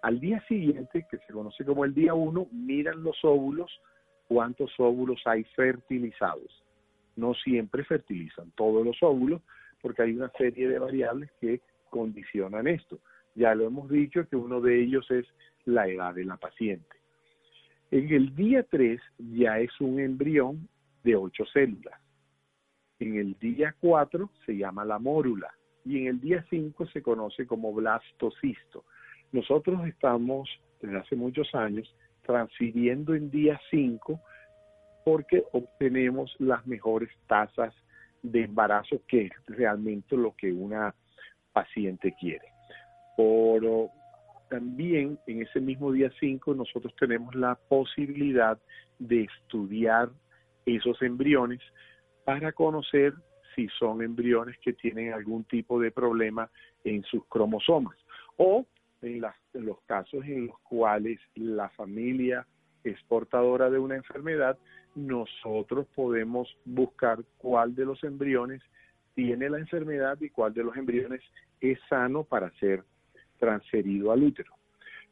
Al 0.03 0.21
día 0.21 0.41
siguiente, 0.47 1.07
que 1.11 1.19
se 1.19 1.33
conoce 1.33 1.65
como 1.65 1.85
el 1.85 1.93
día 1.93 2.15
uno, 2.15 2.47
miran 2.53 3.03
los 3.03 3.19
óvulos, 3.25 3.71
cuántos 4.29 4.71
óvulos 4.79 5.21
hay 5.27 5.45
fertilizados. 5.57 6.63
No 7.17 7.35
siempre 7.35 7.85
fertilizan 7.85 8.51
todos 8.53 8.85
los 8.87 8.97
óvulos, 9.03 9.43
porque 9.83 10.03
hay 10.03 10.13
una 10.13 10.31
serie 10.39 10.69
de 10.69 10.79
variables 10.79 11.31
que 11.41 11.61
condicionan 11.91 12.67
esto. 12.69 12.99
Ya 13.35 13.55
lo 13.55 13.67
hemos 13.67 13.91
dicho 13.91 14.27
que 14.29 14.37
uno 14.37 14.61
de 14.61 14.83
ellos 14.83 15.11
es 15.11 15.27
la 15.65 15.87
edad 15.89 16.15
de 16.15 16.25
la 16.25 16.37
paciente. 16.37 16.98
En 17.90 18.12
el 18.12 18.35
día 18.35 18.62
3 18.64 19.01
ya 19.18 19.59
es 19.61 19.70
un 19.81 19.98
embrión 19.98 20.68
de 21.05 21.16
ocho 21.16 21.44
células. 21.46 21.98
En 22.98 23.16
el 23.16 23.38
día 23.38 23.74
4 23.81 24.31
se 24.44 24.57
llama 24.57 24.85
la 24.85 24.98
mórula 24.98 25.51
y 25.85 26.01
en 26.01 26.07
el 26.09 26.20
día 26.20 26.44
5 26.51 26.87
se 26.88 27.03
conoce 27.03 27.46
como 27.46 27.72
blastocisto. 27.72 28.85
Nosotros 29.33 29.87
estamos 29.87 30.51
desde 30.83 30.98
hace 30.98 31.16
muchos 31.16 31.55
años 31.55 31.94
transfiriendo 32.27 33.14
en 33.14 33.31
día 33.31 33.59
5 33.70 34.20
porque 35.05 35.44
obtenemos 35.53 36.35
las 36.38 36.66
mejores 36.66 37.09
tasas 37.27 37.74
de 38.22 38.44
embarazo, 38.44 39.01
que 39.07 39.27
es 39.27 39.33
realmente 39.46 40.14
lo 40.14 40.35
que 40.37 40.53
una 40.53 40.94
paciente 41.53 42.14
quiere. 42.20 42.53
Pero 43.16 43.90
también 44.49 45.19
en 45.27 45.43
ese 45.43 45.61
mismo 45.61 45.93
día 45.93 46.11
5 46.21 46.55
nosotros 46.55 46.95
tenemos 46.99 47.35
la 47.35 47.55
posibilidad 47.55 48.59
de 48.99 49.25
estudiar 49.25 50.11
esos 50.67 51.01
embriones 51.03 51.61
para 52.25 52.53
conocer 52.53 53.15
si 53.55 53.69
son 53.79 54.03
embriones 54.03 54.57
que 54.59 54.73
tienen 54.73 55.13
algún 55.13 55.45
tipo 55.45 55.81
de 55.81 55.91
problema 55.91 56.51
en 56.85 57.03
sus 57.05 57.25
cromosomas 57.27 57.97
o 58.37 58.67
en, 59.03 59.21
los 59.55 59.81
casos 59.87 60.25
en 60.25 60.47
los 60.47 60.59
cuales 60.61 61.21
la 61.35 61.69
familia 61.71 62.47
es 62.85 63.01
portadora 63.09 63.71
de 63.71 63.79
una 63.79 63.97
enfermedad, 63.97 64.59
nosotros 64.95 65.87
podemos 65.95 66.57
buscar 66.65 67.19
cuál 67.39 67.75
de 67.75 67.85
los 67.85 68.03
embriones 68.05 68.63
tiene 69.15 69.51
la 69.51 69.59
enfermedad 69.59 70.21
y 70.21 70.31
cuál 70.31 70.55
de 70.55 70.65
los 70.65 70.77
embriones 70.77 71.21
es 71.61 71.79
sano 71.89 72.25
para 72.25 72.51
ser 72.59 72.85
transferido 73.38 74.12
al 74.12 74.22
útero. 74.22 74.53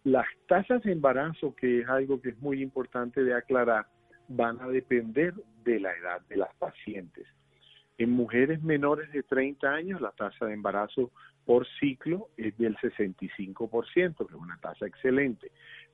Las 0.05 0.27
tasas 0.47 0.83
de 0.83 0.93
embarazo, 0.93 1.55
que 1.57 1.81
es 1.81 1.89
algo 1.89 2.21
que 2.21 2.31
es 2.31 2.39
muy 2.39 2.63
importante 2.63 3.25
de 3.25 3.35
aclarar, 3.35 3.87
van 4.29 4.61
a 4.61 4.69
depender 4.69 5.35
de 5.65 5.81
la 5.81 5.93
edad 5.93 6.21
de 6.29 6.37
las 6.37 6.55
pacientes. 6.57 7.27
En 7.99 8.11
mujeres 8.11 8.63
menores 8.63 9.11
de 9.13 9.23
30 9.23 9.69
años, 9.69 10.01
la 10.01 10.11
tasa 10.11 10.47
de 10.47 10.53
embarazo 10.53 11.11
por 11.45 11.67
ciclo 11.81 12.29
es 12.37 12.57
del 12.59 12.77
65%, 12.77 14.17
que 14.17 14.35
es 14.35 14.41
una 14.41 14.59
tasa 14.61 14.87
excelente. 14.87 15.51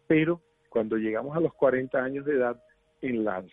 Pero 0.06 0.42
cuando 0.68 0.96
llegamos 0.96 1.36
a 1.36 1.40
los 1.40 1.54
40 1.54 2.02
años 2.02 2.24
de 2.24 2.34
edad, 2.34 2.60
en 3.02 3.24
las, 3.24 3.44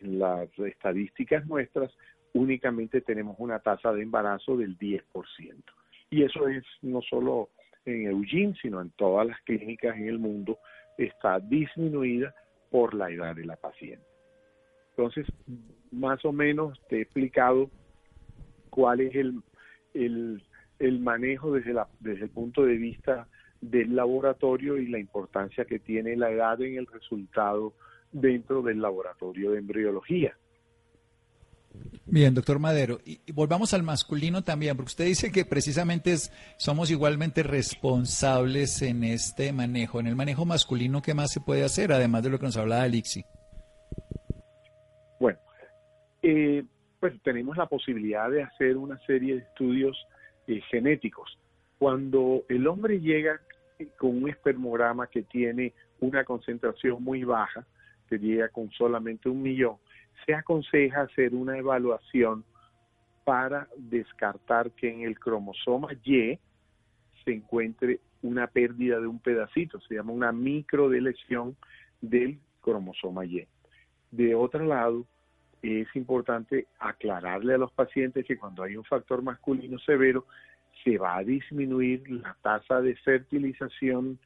las 0.00 0.48
estadísticas 0.58 1.46
nuestras, 1.46 1.90
únicamente 2.32 3.00
tenemos 3.00 3.36
una 3.38 3.58
tasa 3.60 3.92
de 3.92 4.02
embarazo 4.02 4.56
del 4.56 4.78
10%. 4.78 5.02
Y 6.10 6.24
eso 6.24 6.48
es 6.48 6.64
no 6.82 7.02
solo 7.02 7.50
en 7.84 8.06
Eugene, 8.06 8.54
sino 8.60 8.80
en 8.80 8.90
todas 8.90 9.26
las 9.26 9.40
clínicas 9.42 9.96
en 9.96 10.08
el 10.08 10.18
mundo, 10.18 10.58
está 10.98 11.40
disminuida 11.40 12.34
por 12.70 12.94
la 12.94 13.10
edad 13.10 13.34
de 13.34 13.44
la 13.44 13.56
paciente. 13.56 14.06
Entonces, 14.90 15.26
más 15.90 16.24
o 16.24 16.32
menos 16.32 16.80
te 16.88 16.98
he 16.98 17.02
explicado 17.02 17.70
cuál 18.70 19.00
es 19.00 19.14
el, 19.14 19.42
el 19.94 20.42
el 20.82 20.98
manejo 20.98 21.52
desde, 21.52 21.72
la, 21.72 21.86
desde 22.00 22.24
el 22.24 22.30
punto 22.30 22.64
de 22.64 22.76
vista 22.76 23.28
del 23.60 23.94
laboratorio 23.94 24.78
y 24.78 24.88
la 24.88 24.98
importancia 24.98 25.64
que 25.64 25.78
tiene 25.78 26.16
la 26.16 26.30
edad 26.30 26.60
en 26.60 26.76
el 26.76 26.88
resultado 26.88 27.74
dentro 28.10 28.62
del 28.62 28.82
laboratorio 28.82 29.52
de 29.52 29.58
embriología. 29.58 30.36
Bien, 32.04 32.34
doctor 32.34 32.58
Madero, 32.58 32.98
y, 33.04 33.20
volvamos 33.32 33.74
al 33.74 33.84
masculino 33.84 34.42
también, 34.42 34.76
porque 34.76 34.90
usted 34.90 35.04
dice 35.04 35.30
que 35.30 35.44
precisamente 35.44 36.14
somos 36.56 36.90
igualmente 36.90 37.42
responsables 37.42 38.82
en 38.82 39.04
este 39.04 39.52
manejo. 39.52 40.00
En 40.00 40.08
el 40.08 40.16
manejo 40.16 40.44
masculino, 40.44 41.00
¿qué 41.00 41.14
más 41.14 41.32
se 41.32 41.40
puede 41.40 41.64
hacer, 41.64 41.92
además 41.92 42.24
de 42.24 42.30
lo 42.30 42.38
que 42.38 42.46
nos 42.46 42.56
hablaba 42.56 42.82
Alixi? 42.82 43.24
Bueno, 45.20 45.38
eh, 46.22 46.64
pues 46.98 47.14
tenemos 47.22 47.56
la 47.56 47.66
posibilidad 47.66 48.28
de 48.30 48.42
hacer 48.42 48.76
una 48.76 48.98
serie 49.06 49.34
de 49.34 49.40
estudios 49.42 49.96
eh, 50.48 50.60
genéticos. 50.70 51.38
Cuando 51.78 52.44
el 52.48 52.66
hombre 52.66 53.00
llega 53.00 53.40
con 53.96 54.22
un 54.22 54.28
espermograma 54.28 55.06
que 55.06 55.22
tiene 55.22 55.72
una 56.00 56.24
concentración 56.24 57.02
muy 57.02 57.22
baja, 57.22 57.64
que 58.08 58.18
llega 58.18 58.48
con 58.48 58.70
solamente 58.72 59.28
un 59.28 59.42
millón, 59.42 59.76
se 60.24 60.34
aconseja 60.34 61.02
hacer 61.02 61.34
una 61.34 61.58
evaluación 61.58 62.44
para 63.24 63.68
descartar 63.76 64.70
que 64.72 64.90
en 64.90 65.02
el 65.02 65.18
cromosoma 65.18 65.88
Y 66.04 66.38
se 67.24 67.32
encuentre 67.32 68.00
una 68.22 68.46
pérdida 68.46 69.00
de 69.00 69.06
un 69.06 69.18
pedacito, 69.18 69.80
se 69.80 69.94
llama 69.94 70.12
una 70.12 70.32
microdelección 70.32 71.56
del 72.00 72.38
cromosoma 72.60 73.24
Y. 73.24 73.46
De 74.10 74.34
otro 74.34 74.64
lado, 74.64 75.06
es 75.62 75.88
importante 75.94 76.66
aclararle 76.78 77.54
a 77.54 77.58
los 77.58 77.72
pacientes 77.72 78.26
que 78.26 78.36
cuando 78.36 78.62
hay 78.62 78.76
un 78.76 78.84
factor 78.84 79.22
masculino 79.22 79.78
severo, 79.78 80.26
se 80.82 80.98
va 80.98 81.16
a 81.16 81.24
disminuir 81.24 82.10
la 82.10 82.36
tasa 82.42 82.80
de 82.80 82.96
fertilización 82.96 84.18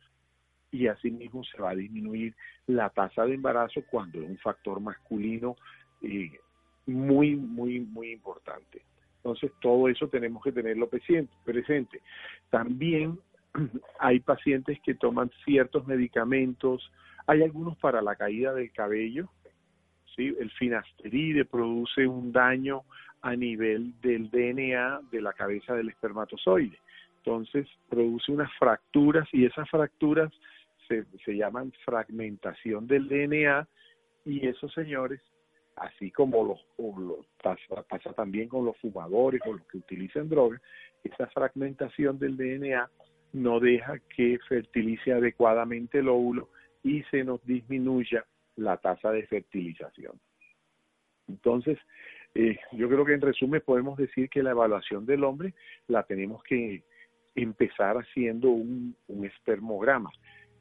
y 0.77 0.89
asimismo 0.89 1.45
se 1.45 1.61
va 1.61 1.71
a 1.71 1.75
disminuir 1.75 2.35
la 2.67 2.91
tasa 2.91 3.25
de 3.25 3.35
embarazo 3.35 3.83
cuando 3.91 4.21
es 4.21 4.29
un 4.29 4.39
factor 4.39 4.81
masculino 4.81 5.57
eh, 6.03 6.39
muy, 6.87 7.37
muy, 7.37 7.81
muy 7.81 8.13
importante. 8.13 8.83
Entonces, 9.17 9.51
todo 9.61 9.89
eso 9.89 10.09
tenemos 10.09 10.43
que 10.43 10.53
tenerlo 10.53 10.89
presente. 10.89 12.01
También 12.51 13.19
hay 13.99 14.21
pacientes 14.21 14.79
que 14.85 14.95
toman 14.95 15.31
ciertos 15.45 15.87
medicamentos, 15.87 16.93
hay 17.27 17.43
algunos 17.43 17.77
para 17.79 18.03
la 18.03 18.15
caída 18.15 18.55
del 18.55 18.71
cabello, 18.73 19.29
el 20.19 20.51
finasteride 20.53 21.45
produce 21.45 22.07
un 22.07 22.33
daño 22.33 22.83
a 23.23 23.35
nivel 23.37 23.93
del 24.01 24.31
DNA 24.31 25.01
de 25.11 25.21
la 25.21 25.33
cabeza 25.33 25.75
del 25.75 25.89
espermatozoide. 25.89 26.79
Entonces 27.19 27.67
produce 27.89 28.31
unas 28.33 28.51
fracturas 28.59 29.29
y 29.33 29.45
esas 29.45 29.69
fracturas 29.69 30.33
se, 30.89 31.37
llaman 31.37 31.73
fragmentación 31.85 32.87
del 32.87 33.09
DNA 33.09 33.69
y 34.25 34.47
esos 34.47 34.73
señores, 34.73 35.21
así 35.77 36.11
como 36.11 36.45
los, 36.45 37.27
pasa, 37.43 37.83
pasa, 37.89 38.13
también 38.13 38.49
con 38.49 38.65
los 38.65 38.77
fumadores 38.79 39.41
o 39.47 39.53
los 39.53 39.67
que 39.67 39.79
utilizan 39.79 40.29
drogas, 40.29 40.61
esa 41.05 41.27
fragmentación 41.29 42.19
del 42.19 42.37
DNA 42.37 42.91
no 43.33 43.61
deja 43.61 43.99
que 44.15 44.39
fertilice 44.49 45.13
adecuadamente 45.13 45.99
el 45.99 46.09
óvulo 46.09 46.49
y 46.83 47.03
se 47.05 47.25
nos 47.25 47.45
disminuya 47.45 48.25
la 48.57 48.77
tasa 48.79 49.11
de 49.11 49.27
fertilización. 49.27 50.19
Entonces, 51.29 51.79
eh, 52.35 52.59
yo 52.73 52.89
creo 52.89 53.05
que 53.05 53.15
en 53.15 53.21
resumen 53.21 53.63
podemos 53.65 53.97
decir 53.99 54.29
que 54.29 54.43
la 54.43 54.51
evaluación 54.51 55.07
del 55.07 55.25
hombre 55.25 55.55
la 55.89 56.03
tenemos 56.05 56.43
que 56.45 56.85
empezar 57.35 57.97
haciendo 57.97 58.49
un, 58.49 58.97
un 59.09 59.25
espermograma 59.27 60.11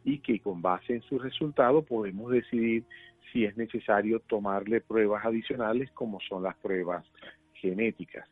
y 0.06 0.20
que 0.20 0.40
con 0.40 0.62
base 0.62 0.94
en 0.94 1.02
su 1.02 1.20
resultado 1.20 1.82
podemos 1.82 2.32
decidir 2.32 2.84
si 3.34 3.44
es 3.44 3.58
necesario 3.58 4.20
tomarle 4.22 4.80
pruebas 4.80 5.26
adicionales 5.26 5.92
como 5.92 6.20
son 6.22 6.44
las 6.44 6.56
pruebas 6.58 7.04
genéticas. 7.56 8.30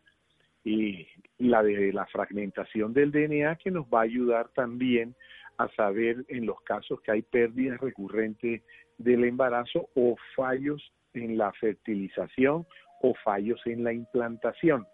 Y 0.64 1.08
la 1.40 1.64
de 1.64 1.92
la 1.92 2.06
fragmentación 2.06 2.94
del 2.94 3.12
DNA 3.12 3.56
que 3.58 3.72
nos 3.72 3.86
va 3.88 4.02
a 4.02 4.04
ayudar 4.04 4.50
también 4.50 5.16
a 5.58 5.68
saber 5.70 6.24
en 6.30 6.46
los 6.46 6.62
casos 6.62 7.02
que 7.02 7.12
hay 7.12 7.22
pérdidas 7.24 7.82
recurrentes 7.82 8.62
del 9.00 9.24
embarazo 9.24 9.90
o 9.96 10.16
fallos 10.36 10.94
en 11.14 11.38
la 11.38 11.52
fertilización 11.54 12.66
o 13.02 13.14
fallos 13.24 13.60
en 13.66 13.84
la 13.84 13.94
implantación. 13.94 14.86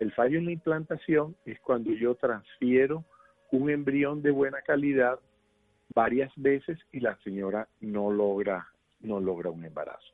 El 0.00 0.12
fallo 0.12 0.38
en 0.38 0.46
la 0.46 0.52
implantación 0.52 1.36
es 1.44 1.60
cuando 1.60 1.92
yo 1.92 2.14
transfiero 2.14 3.04
un 3.52 3.70
embrión 3.70 4.22
de 4.22 4.30
buena 4.30 4.62
calidad 4.62 5.20
varias 5.94 6.32
veces 6.36 6.78
y 6.92 7.00
la 7.00 7.16
señora 7.18 7.68
no 7.80 8.10
logra 8.10 8.66
no 9.00 9.20
logra 9.20 9.50
un 9.50 9.64
embarazo. 9.64 10.06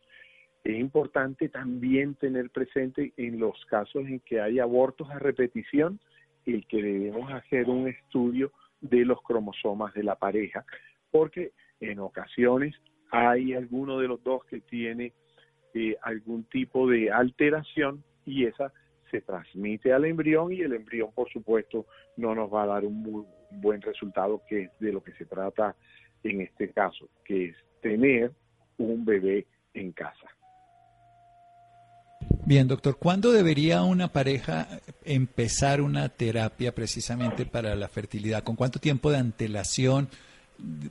Es 0.64 0.78
importante 0.78 1.48
también 1.48 2.14
tener 2.14 2.50
presente 2.50 3.12
en 3.16 3.38
los 3.38 3.64
casos 3.66 4.06
en 4.06 4.20
que 4.20 4.40
hay 4.40 4.58
abortos 4.58 5.10
a 5.10 5.18
repetición 5.18 6.00
el 6.46 6.66
que 6.66 6.82
debemos 6.82 7.30
hacer 7.30 7.68
un 7.68 7.88
estudio 7.88 8.50
de 8.80 9.04
los 9.04 9.20
cromosomas 9.22 9.92
de 9.94 10.02
la 10.02 10.14
pareja, 10.14 10.64
porque 11.10 11.52
en 11.80 11.98
ocasiones 11.98 12.74
hay 13.10 13.54
alguno 13.54 13.98
de 13.98 14.08
los 14.08 14.22
dos 14.22 14.44
que 14.46 14.60
tiene 14.60 15.12
eh, 15.74 15.96
algún 16.02 16.44
tipo 16.44 16.88
de 16.88 17.10
alteración 17.10 18.02
y 18.24 18.46
esa 18.46 18.72
se 19.10 19.20
transmite 19.20 19.92
al 19.92 20.04
embrión 20.04 20.52
y 20.52 20.60
el 20.60 20.72
embrión, 20.72 21.12
por 21.14 21.30
supuesto, 21.30 21.86
no 22.16 22.34
nos 22.34 22.52
va 22.52 22.64
a 22.64 22.66
dar 22.66 22.84
un 22.84 23.02
muy 23.02 23.24
buen 23.50 23.82
resultado, 23.82 24.42
que 24.48 24.64
es 24.64 24.70
de 24.80 24.92
lo 24.92 25.02
que 25.02 25.12
se 25.12 25.24
trata 25.24 25.74
en 26.22 26.40
este 26.40 26.70
caso, 26.70 27.08
que 27.24 27.46
es 27.46 27.56
tener 27.80 28.32
un 28.78 29.04
bebé 29.04 29.46
en 29.74 29.92
casa. 29.92 30.26
Bien, 32.44 32.66
doctor, 32.66 32.96
¿cuándo 32.98 33.30
debería 33.30 33.82
una 33.82 34.08
pareja 34.08 34.80
empezar 35.04 35.80
una 35.80 36.08
terapia 36.08 36.74
precisamente 36.74 37.44
para 37.44 37.76
la 37.76 37.88
fertilidad? 37.88 38.42
¿Con 38.42 38.56
cuánto 38.56 38.78
tiempo 38.78 39.10
de 39.10 39.18
antelación 39.18 40.08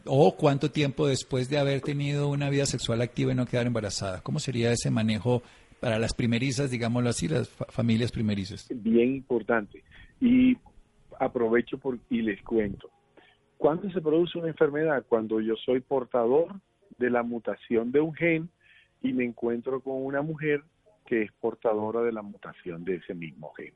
o 0.06 0.36
cuánto 0.36 0.72
tiempo 0.72 1.08
después 1.08 1.50
de 1.50 1.58
haber 1.58 1.82
tenido 1.82 2.30
una 2.30 2.50
vida 2.50 2.66
sexual 2.66 3.02
activa 3.02 3.32
y 3.32 3.36
no 3.36 3.48
quedar 3.48 3.66
embarazada? 3.66 4.22
¿Cómo 4.22 4.40
sería 4.40 4.72
ese 4.72 4.92
manejo 4.92 5.42
para 5.80 6.00
las 6.00 6.14
primerizas, 6.14 6.70
digámoslo 6.70 7.10
así, 7.10 7.28
las 7.28 7.50
familias 7.50 8.12
primerizas? 8.12 8.68
Bien 8.70 9.16
importante. 9.16 9.84
Y 10.22 10.58
aprovecho 11.20 11.78
por, 11.78 11.98
y 12.10 12.22
les 12.22 12.42
cuento. 12.44 12.90
¿Cuándo 13.58 13.90
se 13.92 14.02
produce 14.02 14.38
una 14.38 14.50
enfermedad? 14.50 15.06
Cuando 15.08 15.42
yo 15.42 15.56
soy 15.56 15.80
portador 15.80 16.54
de 16.98 17.10
la 17.10 17.24
mutación 17.24 17.92
de 17.92 18.00
un 18.00 18.14
gen 18.14 18.50
y 19.02 19.14
me 19.14 19.26
encuentro 19.26 19.82
con 19.82 20.06
una 20.06 20.22
mujer 20.22 20.64
que 21.06 21.24
es 21.24 21.32
portadora 21.34 22.02
de 22.02 22.12
la 22.12 22.22
mutación 22.22 22.84
de 22.84 22.96
ese 22.96 23.14
mismo 23.14 23.52
gen. 23.54 23.74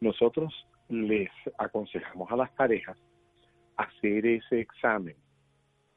Nosotros 0.00 0.52
les 0.88 1.30
aconsejamos 1.58 2.30
a 2.30 2.36
las 2.36 2.50
parejas 2.50 2.98
hacer 3.76 4.26
ese 4.26 4.60
examen 4.60 5.16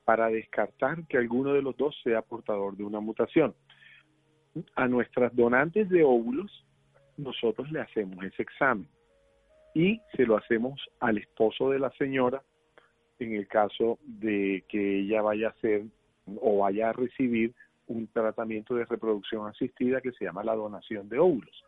para 0.06 0.28
descartar 0.28 1.06
que 1.08 1.18
alguno 1.18 1.52
de 1.54 1.62
los 1.62 1.76
dos 1.76 2.00
sea 2.04 2.22
portador 2.22 2.78
de 2.78 2.84
una 2.84 3.00
mutación. 3.00 3.56
A 4.76 4.88
nuestras 4.88 5.36
donantes 5.36 5.90
de 5.90 6.04
óvulos, 6.04 6.66
nosotros 7.18 7.70
le 7.72 7.82
hacemos 7.82 8.24
ese 8.24 8.44
examen 8.44 8.88
y 9.76 10.02
se 10.16 10.26
lo 10.26 10.38
hacemos 10.38 10.82
al 11.02 11.20
esposo 11.20 11.70
de 11.70 11.80
la 11.80 11.92
señora 11.92 12.42
en 13.20 13.34
el 13.34 13.48
caso 13.48 14.00
de 14.02 14.64
que 14.68 15.02
ella 15.02 15.22
vaya 15.22 15.50
a 15.50 15.62
ser 15.62 15.84
o 16.42 16.60
vaya 16.60 16.90
a 16.90 16.94
recibir 16.94 17.54
un 17.88 18.08
tratamiento 18.08 18.74
de 18.74 18.86
reproducción 18.86 19.48
asistida 19.48 20.02
que 20.02 20.14
se 20.14 20.26
llama 20.26 20.44
la 20.44 20.56
donación 20.56 21.08
de 21.10 21.20
óvulos. 21.20 21.64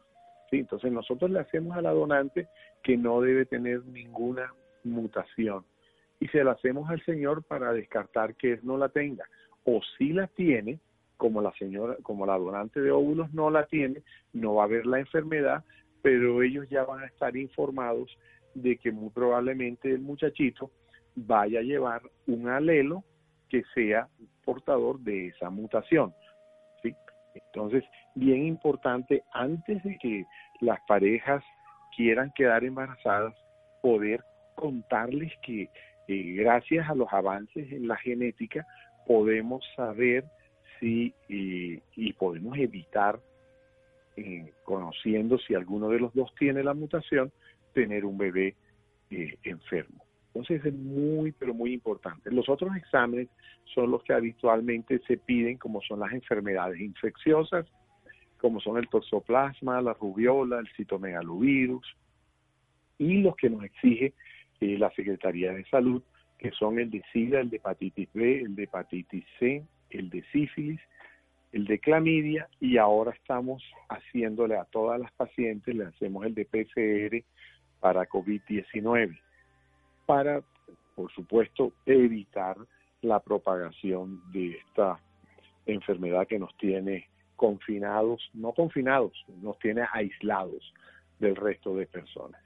Entonces 0.51 0.91
nosotros 0.91 1.29
le 1.29 1.41
hacemos 1.41 1.75
a 1.77 1.81
la 1.81 1.91
donante 1.91 2.47
que 2.81 2.97
no 2.97 3.21
debe 3.21 3.45
tener 3.45 3.85
ninguna 3.85 4.53
mutación 4.83 5.65
y 6.19 6.27
se 6.29 6.43
la 6.43 6.51
hacemos 6.51 6.89
al 6.89 7.03
señor 7.03 7.43
para 7.43 7.73
descartar 7.73 8.35
que 8.35 8.53
él 8.53 8.59
no 8.63 8.77
la 8.77 8.87
tenga 8.87 9.25
o 9.65 9.81
si 9.97 10.13
la 10.13 10.27
tiene 10.27 10.79
como 11.17 11.41
la 11.41 11.51
señora 11.53 11.97
como 12.01 12.25
la 12.25 12.37
donante 12.37 12.79
de 12.79 12.91
óvulos 12.91 13.33
no 13.33 13.49
la 13.49 13.65
tiene 13.65 14.01
no 14.33 14.55
va 14.55 14.63
a 14.63 14.65
haber 14.65 14.85
la 14.85 14.99
enfermedad 14.99 15.63
pero 16.07 16.41
ellos 16.41 16.65
ya 16.69 16.85
van 16.85 17.03
a 17.03 17.07
estar 17.07 17.35
informados 17.35 18.17
de 18.53 18.77
que 18.77 18.93
muy 18.93 19.09
probablemente 19.09 19.91
el 19.91 19.99
muchachito 19.99 20.71
vaya 21.15 21.59
a 21.59 21.63
llevar 21.63 22.01
un 22.27 22.47
alelo 22.47 23.03
que 23.49 23.63
sea 23.75 24.07
portador 24.45 25.01
de 25.01 25.27
esa 25.27 25.49
mutación. 25.49 26.13
¿sí? 26.81 26.95
Entonces, 27.35 27.83
bien 28.15 28.45
importante, 28.45 29.21
antes 29.33 29.83
de 29.83 29.97
que 29.97 30.23
las 30.61 30.79
parejas 30.87 31.43
quieran 31.93 32.31
quedar 32.37 32.63
embarazadas, 32.63 33.35
poder 33.81 34.23
contarles 34.55 35.33
que 35.45 35.69
eh, 36.07 36.33
gracias 36.37 36.89
a 36.89 36.95
los 36.95 37.11
avances 37.11 37.69
en 37.69 37.85
la 37.85 37.97
genética 37.97 38.65
podemos 39.05 39.61
saber 39.75 40.23
si 40.79 41.13
y 41.27 42.13
podemos 42.13 42.57
evitar, 42.57 43.19
eh, 44.17 44.51
conociendo 44.63 45.37
si 45.37 45.53
alguno 45.53 45.89
de 45.89 45.99
los 45.99 46.13
dos 46.13 46.33
tiene 46.35 46.63
la 46.63 46.73
mutación, 46.73 47.31
tener 47.73 48.03
un 48.03 48.17
bebé 48.17 48.55
eh, 49.11 49.37
enfermo. 49.43 50.03
Entonces 50.27 50.65
es 50.65 50.73
muy, 50.73 51.31
pero 51.31 51.53
muy 51.53 51.71
importante. 51.73 52.31
Los 52.31 52.49
otros 52.49 52.75
exámenes 52.75 53.29
son 53.73 53.91
los 53.91 54.03
que 54.03 54.13
habitualmente 54.13 54.99
se 55.07 55.17
piden, 55.17 55.57
como 55.57 55.81
son 55.81 55.99
las 55.99 56.11
enfermedades 56.13 56.79
infecciosas, 56.79 57.67
como 58.39 58.59
son 58.59 58.77
el 58.77 58.87
toxoplasma, 58.89 59.81
la 59.81 59.93
rubiola, 59.93 60.59
el 60.59 60.67
citomegalovirus, 60.75 61.95
y 62.97 63.21
los 63.21 63.35
que 63.35 63.49
nos 63.49 63.63
exige 63.63 64.13
eh, 64.59 64.77
la 64.77 64.91
Secretaría 64.91 65.53
de 65.53 65.63
Salud, 65.65 66.01
que 66.39 66.51
son 66.51 66.79
el 66.79 66.89
de 66.89 67.03
SIDA, 67.13 67.39
el 67.39 67.49
de 67.49 67.57
hepatitis 67.57 68.09
B, 68.13 68.41
el 68.41 68.55
de 68.55 68.63
hepatitis 68.63 69.25
C, 69.39 69.63
el 69.91 70.09
de 70.09 70.23
sífilis, 70.31 70.81
el 71.57 71.65
de 71.65 71.79
clamidia, 71.79 72.47
y 72.59 72.77
ahora 72.77 73.11
estamos 73.11 73.63
haciéndole 73.89 74.55
a 74.57 74.65
todas 74.65 74.99
las 74.99 75.11
pacientes, 75.13 75.75
le 75.75 75.85
hacemos 75.85 76.23
el 76.23 76.35
de 76.35 76.45
PCR 76.45 77.23
para 77.79 78.07
COVID-19 78.07 79.19
para, 80.05 80.41
por 80.95 81.11
supuesto, 81.13 81.73
evitar 81.87 82.57
la 83.01 83.19
propagación 83.19 84.21
de 84.31 84.51
esta 84.51 84.99
enfermedad 85.65 86.27
que 86.27 86.37
nos 86.37 86.55
tiene 86.57 87.09
confinados, 87.35 88.21
no 88.33 88.51
confinados, 88.53 89.13
nos 89.41 89.57
tiene 89.57 89.81
aislados 89.91 90.73
del 91.19 91.35
resto 91.35 91.75
de 91.75 91.87
personas. 91.87 92.41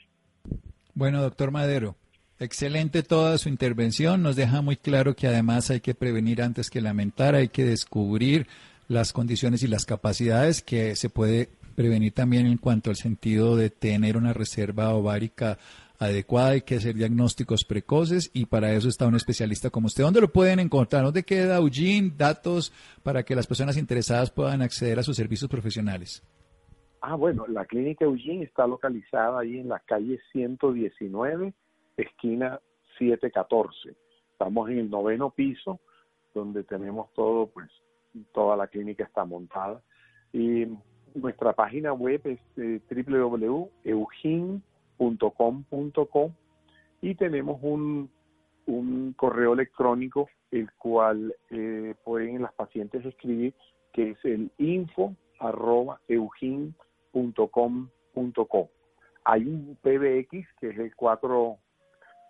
Bueno, 0.93 1.21
doctor 1.21 1.51
Madero, 1.51 1.95
excelente 2.39 3.03
toda 3.03 3.37
su 3.37 3.49
intervención. 3.49 4.23
Nos 4.23 4.37
deja 4.37 4.61
muy 4.61 4.77
claro 4.77 5.15
que 5.15 5.27
además 5.27 5.69
hay 5.69 5.81
que 5.81 5.95
prevenir 5.95 6.41
antes 6.41 6.69
que 6.69 6.79
lamentar, 6.79 7.35
hay 7.35 7.49
que 7.49 7.65
descubrir 7.65 8.47
las 8.91 9.13
condiciones 9.13 9.63
y 9.63 9.67
las 9.67 9.85
capacidades 9.85 10.61
que 10.61 10.95
se 10.97 11.09
puede 11.09 11.49
prevenir 11.75 12.13
también 12.13 12.45
en 12.45 12.57
cuanto 12.57 12.89
al 12.89 12.97
sentido 12.97 13.55
de 13.55 13.69
tener 13.69 14.17
una 14.17 14.33
reserva 14.33 14.93
ovárica 14.93 15.57
adecuada, 15.97 16.49
hay 16.49 16.61
que 16.61 16.75
hacer 16.75 16.95
diagnósticos 16.95 17.63
precoces 17.63 18.31
y 18.33 18.47
para 18.47 18.73
eso 18.73 18.89
está 18.89 19.07
un 19.07 19.15
especialista 19.15 19.69
como 19.69 19.87
usted. 19.87 20.03
¿Dónde 20.03 20.19
lo 20.19 20.27
pueden 20.27 20.59
encontrar? 20.59 21.03
¿Dónde 21.03 21.23
queda 21.23 21.57
Eugene? 21.57 22.11
Datos 22.17 22.73
para 23.01 23.23
que 23.23 23.33
las 23.33 23.47
personas 23.47 23.77
interesadas 23.77 24.29
puedan 24.29 24.61
acceder 24.61 24.99
a 24.99 25.03
sus 25.03 25.15
servicios 25.15 25.49
profesionales. 25.49 26.21
Ah, 26.99 27.15
bueno, 27.15 27.45
la 27.47 27.65
clínica 27.65 28.03
Eugene 28.03 28.43
está 28.43 28.67
localizada 28.67 29.39
ahí 29.39 29.57
en 29.57 29.69
la 29.69 29.79
calle 29.79 30.19
119, 30.33 31.53
esquina 31.95 32.59
714. 32.97 33.95
Estamos 34.33 34.69
en 34.69 34.79
el 34.79 34.89
noveno 34.89 35.29
piso, 35.29 35.79
donde 36.33 36.63
tenemos 36.63 37.11
todo, 37.13 37.47
pues, 37.47 37.69
toda 38.33 38.55
la 38.55 38.67
clínica 38.67 39.03
está 39.03 39.25
montada. 39.25 39.81
Y 40.33 40.67
nuestra 41.13 41.53
página 41.53 41.93
web 41.93 42.21
es 42.25 42.39
eh, 42.57 42.79
y 47.01 47.15
tenemos 47.15 47.59
un, 47.63 48.09
un 48.67 49.13
correo 49.13 49.53
electrónico 49.53 50.29
el 50.51 50.71
cual 50.73 51.35
eh, 51.49 51.95
pueden 52.03 52.41
las 52.41 52.53
pacientes 52.53 53.05
escribir 53.05 53.55
que 53.93 54.11
es 54.11 54.17
el 54.23 54.51
info 54.57 55.15
arroba 55.39 55.99
Hay 59.23 59.45
un 59.45 59.77
PBX 59.81 60.47
que 60.59 60.69
es 60.69 60.77
el 60.77 60.95
4, 60.95 61.57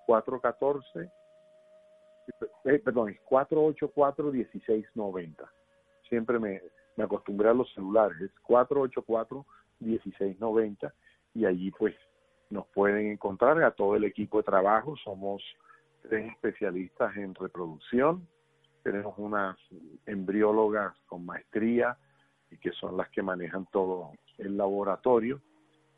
414 0.06 1.10
eh, 2.66 2.80
perdón, 2.80 3.10
es 3.10 3.20
484-1690. 3.30 5.50
Siempre 6.12 6.38
me, 6.40 6.62
me 6.98 7.06
acostumbré 7.06 7.48
a 7.48 7.54
los 7.54 7.74
celulares, 7.74 8.20
es 8.22 8.32
484-1690 8.44 10.92
y 11.34 11.46
allí 11.46 11.72
pues 11.72 11.96
nos 12.50 12.68
pueden 12.68 13.12
encontrar 13.12 13.64
a 13.64 13.72
todo 13.72 13.96
el 13.96 14.04
equipo 14.04 14.40
de 14.40 14.44
trabajo. 14.44 14.98
Somos 14.98 15.42
tres 16.02 16.30
especialistas 16.34 17.16
en 17.16 17.34
reproducción, 17.34 18.28
tenemos 18.84 19.18
unas 19.18 19.58
embriólogas 20.06 20.94
con 21.06 21.26
maestría 21.26 21.98
y 22.50 22.58
que 22.58 22.74
son 22.74 22.98
las 22.98 23.10
que 23.10 23.24
manejan 23.24 23.66
todo 23.72 24.12
el 24.38 24.58
laboratorio 24.58 25.42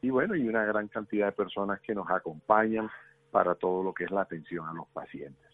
y 0.03 0.11
bueno, 0.11 0.35
y 0.35 0.47
una 0.47 0.63
gran 0.63 0.89
cantidad 0.89 1.25
de 1.25 1.31
personas 1.31 1.81
que 1.81 1.95
nos 1.95 2.07
acompañan 2.11 2.87
para 3.31 3.55
todo 3.55 3.81
lo 3.81 3.95
que 3.95 4.03
es 4.03 4.11
la 4.11 4.21
atención 4.21 4.67
a 4.67 4.73
los 4.73 4.87
pacientes. 4.89 5.52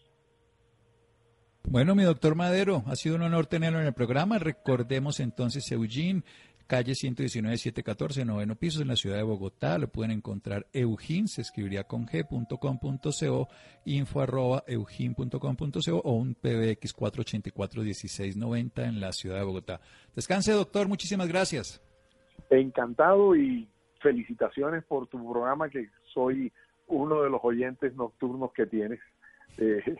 Bueno, 1.70 1.94
mi 1.94 2.02
doctor 2.02 2.34
Madero, 2.34 2.82
ha 2.88 2.96
sido 2.96 3.14
un 3.14 3.22
honor 3.22 3.46
tenerlo 3.46 3.78
en 3.78 3.86
el 3.86 3.92
programa. 3.92 4.40
Recordemos 4.40 5.20
entonces 5.20 5.70
Eugene, 5.70 6.24
calle 6.66 6.96
119 6.96 7.56
714, 7.56 8.24
noveno 8.24 8.56
piso 8.56 8.82
en 8.82 8.88
la 8.88 8.96
ciudad 8.96 9.18
de 9.18 9.22
Bogotá. 9.22 9.78
Lo 9.78 9.86
pueden 9.86 10.10
encontrar 10.10 10.66
Eugene, 10.72 11.28
se 11.28 11.42
escribiría 11.42 11.84
con 11.84 12.08
g.com.co, 12.08 13.48
info 13.84 14.20
arroba 14.20 14.64
eugene.com.co 14.66 15.96
o 16.02 16.12
un 16.12 16.34
PBX 16.34 16.92
484 16.92 17.82
1690 17.82 18.84
en 18.86 19.00
la 19.00 19.12
ciudad 19.12 19.38
de 19.38 19.44
Bogotá. 19.44 19.80
Descanse, 20.16 20.50
doctor, 20.50 20.88
muchísimas 20.88 21.28
gracias. 21.28 21.80
Encantado 22.50 23.36
y 23.36 23.68
felicitaciones 24.00 24.82
por 24.82 25.06
tu 25.06 25.18
programa, 25.18 25.70
que 25.70 25.88
soy 26.12 26.52
uno 26.88 27.22
de 27.22 27.30
los 27.30 27.40
oyentes 27.44 27.94
nocturnos 27.94 28.52
que 28.54 28.66
tienes. 28.66 28.98
Eh, 29.56 29.96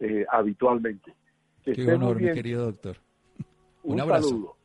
eh, 0.00 0.24
habitualmente. 0.30 1.14
Qué 1.62 1.92
honor, 1.92 2.20
mi 2.20 2.32
querido 2.32 2.64
doctor. 2.66 2.96
Un, 3.82 4.00
abrazo. 4.00 4.56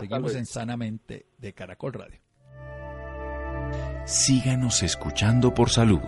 Seguimos 0.00 0.34
en 0.34 0.46
Sanamente 0.46 1.26
de 1.38 1.52
Caracol 1.52 1.92
Radio. 1.92 2.20
Síganos 4.04 4.82
escuchando 4.82 5.54
por 5.54 5.70
salud. 5.70 6.00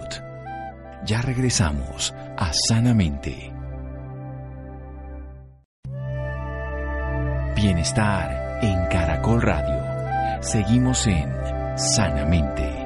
Ya 1.04 1.20
regresamos 1.22 2.12
a 2.36 2.50
Sanamente. 2.52 3.52
Bienestar 7.54 8.58
en 8.62 8.86
Caracol 8.88 9.42
Radio. 9.42 10.42
Seguimos 10.42 11.06
en 11.06 11.30
Sanamente. 11.76 12.83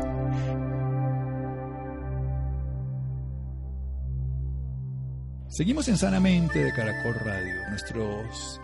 Seguimos 5.58 5.88
en 5.88 5.98
Sanamente 5.98 6.62
de 6.62 6.72
Caracol 6.72 7.16
Radio. 7.16 7.68
Nuestros 7.68 8.60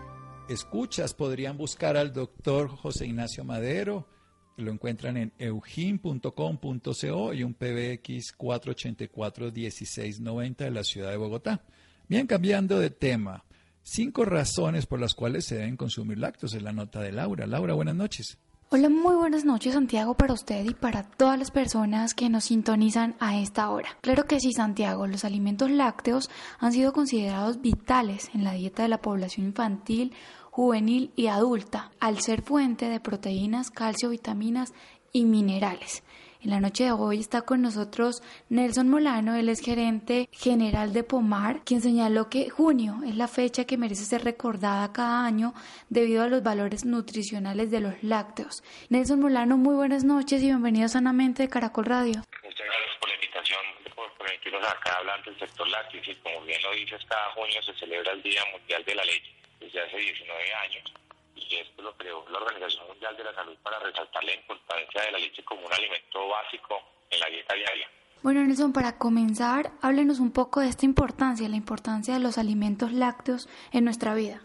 escuchas 0.47 1.13
podrían 1.13 1.57
buscar 1.57 1.97
al 1.97 2.13
doctor 2.13 2.69
José 2.69 3.05
Ignacio 3.05 3.43
Madero. 3.43 4.07
Lo 4.55 4.71
encuentran 4.71 5.17
en 5.17 5.33
eugin.com.co 5.37 7.33
y 7.33 7.43
un 7.43 7.53
PBX 7.53 8.37
484-1690 8.37 10.55
de 10.55 10.71
la 10.71 10.85
ciudad 10.85 11.11
de 11.11 11.17
Bogotá. 11.17 11.65
Bien, 12.07 12.27
cambiando 12.27 12.79
de 12.79 12.91
tema. 12.91 13.43
Cinco 13.83 14.23
razones 14.23 14.85
por 14.85 15.01
las 15.01 15.15
cuales 15.15 15.43
se 15.43 15.55
deben 15.55 15.75
consumir 15.75 16.17
lácteos 16.17 16.53
en 16.53 16.63
la 16.63 16.71
nota 16.71 17.01
de 17.01 17.11
Laura. 17.11 17.45
Laura, 17.45 17.73
buenas 17.73 17.95
noches. 17.95 18.37
Hola, 18.69 18.89
muy 18.89 19.13
buenas 19.13 19.45
noches 19.45 19.75
Santiago 19.75 20.15
para 20.15 20.33
usted 20.33 20.65
y 20.65 20.73
para 20.73 21.03
todas 21.03 21.37
las 21.37 21.51
personas 21.51 22.15
que 22.15 22.29
nos 22.29 22.45
sintonizan 22.45 23.15
a 23.19 23.37
esta 23.37 23.69
hora. 23.69 23.89
Claro 24.01 24.25
que 24.25 24.39
sí 24.39 24.53
Santiago, 24.53 25.05
los 25.05 25.23
alimentos 25.23 25.69
lácteos 25.69 26.31
han 26.57 26.73
sido 26.73 26.91
considerados 26.91 27.61
vitales 27.61 28.31
en 28.33 28.43
la 28.43 28.53
dieta 28.53 28.81
de 28.81 28.89
la 28.89 29.03
población 29.03 29.45
infantil, 29.45 30.13
juvenil 30.49 31.11
y 31.15 31.27
adulta, 31.27 31.91
al 31.99 32.19
ser 32.21 32.41
fuente 32.41 32.89
de 32.89 32.99
proteínas, 32.99 33.69
calcio, 33.69 34.09
vitaminas 34.09 34.73
y 35.11 35.25
minerales. 35.25 36.01
En 36.45 36.51
la 36.51 36.59
noche 36.59 36.83
de 36.83 36.91
hoy 36.91 37.19
está 37.21 37.41
con 37.41 37.63
nosotros 37.63 38.21
Nelson 38.49 38.87
Molano, 38.87 39.33
él 39.33 39.49
es 39.49 39.61
gerente 39.61 40.29
general 40.31 40.93
de 40.93 41.03
Pomar, 41.03 41.63
quien 41.65 41.81
señaló 41.81 42.29
que 42.29 42.51
junio 42.51 42.99
es 43.03 43.15
la 43.15 43.27
fecha 43.27 43.65
que 43.65 43.79
merece 43.79 44.05
ser 44.05 44.23
recordada 44.23 44.93
cada 44.93 45.25
año 45.25 45.55
debido 45.89 46.21
a 46.21 46.27
los 46.27 46.43
valores 46.43 46.85
nutricionales 46.85 47.71
de 47.71 47.79
los 47.79 47.95
lácteos. 48.03 48.63
Nelson 48.89 49.21
Molano, 49.21 49.57
muy 49.57 49.73
buenas 49.73 50.03
noches 50.03 50.43
y 50.43 50.45
bienvenido 50.45 50.87
sanamente 50.87 51.41
de 51.41 51.49
Caracol 51.49 51.85
Radio. 51.85 52.21
Muchas 52.43 52.67
gracias 52.67 52.97
por 52.99 53.09
la 53.09 53.15
invitación, 53.15 53.59
por 53.95 54.13
permitirnos 54.13 54.67
acá 54.67 54.97
hablar 54.99 55.25
del 55.25 55.39
sector 55.39 55.67
lácteo. 55.67 55.99
Y 56.05 56.15
como 56.17 56.45
bien 56.45 56.61
lo 56.61 56.71
dices, 56.73 57.03
cada 57.09 57.31
junio 57.31 57.59
se 57.63 57.73
celebra 57.73 58.11
el 58.11 58.21
Día 58.21 58.43
Mundial 58.51 58.85
de 58.85 58.93
la 58.93 59.03
Leche 59.03 59.33
desde 59.59 59.81
hace 59.81 59.97
19 59.97 60.53
años 60.53 61.04
y 61.35 61.55
esto 61.55 61.81
lo 61.81 61.95
creó 61.97 62.25
la 62.29 62.39
Organización 62.39 62.87
Mundial 62.87 63.15
de 63.17 63.23
la 63.23 63.33
Salud 63.33 63.57
para 63.61 63.79
resaltar 63.79 64.23
la 64.23 64.33
importancia 64.33 65.01
de 65.01 65.11
la 65.11 65.19
leche 65.19 65.43
como 65.43 65.65
un 65.65 65.73
alimento 65.73 66.27
básico 66.27 66.81
en 67.09 67.19
la 67.19 67.27
dieta 67.27 67.53
diaria. 67.53 67.89
Bueno, 68.23 68.43
Nelson, 68.43 68.73
para 68.73 68.97
comenzar, 68.97 69.71
háblenos 69.81 70.19
un 70.19 70.31
poco 70.31 70.59
de 70.61 70.69
esta 70.69 70.85
importancia, 70.85 71.47
la 71.47 71.57
importancia 71.57 72.15
de 72.15 72.19
los 72.19 72.37
alimentos 72.37 72.91
lácteos 72.91 73.47
en 73.71 73.85
nuestra 73.85 74.15
vida. 74.15 74.41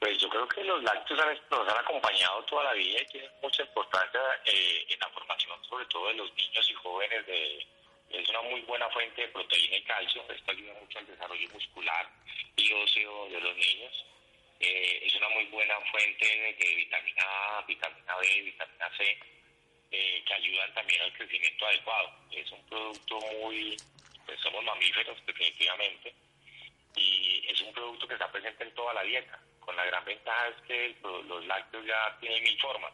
Pues 0.00 0.18
yo 0.18 0.28
creo 0.28 0.46
que 0.48 0.64
los 0.64 0.82
lácteos 0.82 1.20
nos 1.50 1.68
han 1.68 1.78
acompañado 1.78 2.44
toda 2.44 2.64
la 2.64 2.72
vida 2.74 3.00
y 3.00 3.06
tienen 3.06 3.30
mucha 3.40 3.62
importancia 3.62 4.20
eh, 4.44 4.84
en 4.88 4.98
la 4.98 5.08
formación, 5.08 5.56
sobre 5.64 5.86
todo 5.86 6.08
de 6.08 6.14
los 6.14 6.34
niños 6.34 6.68
y 6.68 6.74
jóvenes. 6.74 7.26
De, 7.26 7.66
es 8.10 8.28
una 8.28 8.42
muy 8.42 8.60
buena 8.62 8.90
fuente 8.90 9.22
de 9.22 9.28
proteína 9.28 9.76
y 9.76 9.82
calcio, 9.84 10.22
esto 10.28 10.50
ayuda 10.50 10.74
mucho 10.80 10.98
al 10.98 11.06
desarrollo 11.06 11.48
muscular 11.54 12.10
y 12.56 12.72
óseo 12.72 13.28
de 13.30 13.40
los 13.40 13.56
niños 13.56 14.04
eh, 14.62 15.02
es 15.04 15.14
una 15.16 15.28
muy 15.30 15.44
buena 15.46 15.74
fuente 15.90 16.24
de, 16.24 16.74
vitamina 16.76 17.24
A, 17.24 17.62
vitamina 17.66 18.16
B, 18.16 18.42
vitamina 18.42 18.90
C, 18.96 19.18
eh, 19.90 20.22
que 20.24 20.34
ayudan 20.34 20.72
también 20.72 21.02
al 21.02 21.12
crecimiento 21.14 21.66
adecuado. 21.66 22.12
Es 22.30 22.50
un 22.52 22.64
producto 22.66 23.20
muy, 23.42 23.76
pues 24.24 24.40
somos 24.40 24.64
mamíferos 24.64 25.18
definitivamente, 25.26 26.14
y 26.94 27.44
es 27.48 27.60
un 27.62 27.72
producto 27.72 28.06
que 28.06 28.14
está 28.14 28.30
presente 28.30 28.62
en 28.62 28.74
toda 28.74 28.94
la 28.94 29.02
dieta, 29.02 29.40
con 29.60 29.74
la 29.76 29.84
gran 29.84 30.04
ventaja 30.04 30.48
es 30.48 30.62
que 30.66 30.96
los 31.02 31.44
lácteos 31.46 31.84
ya 31.84 32.16
tienen 32.20 32.42
mil 32.42 32.60
formas. 32.60 32.92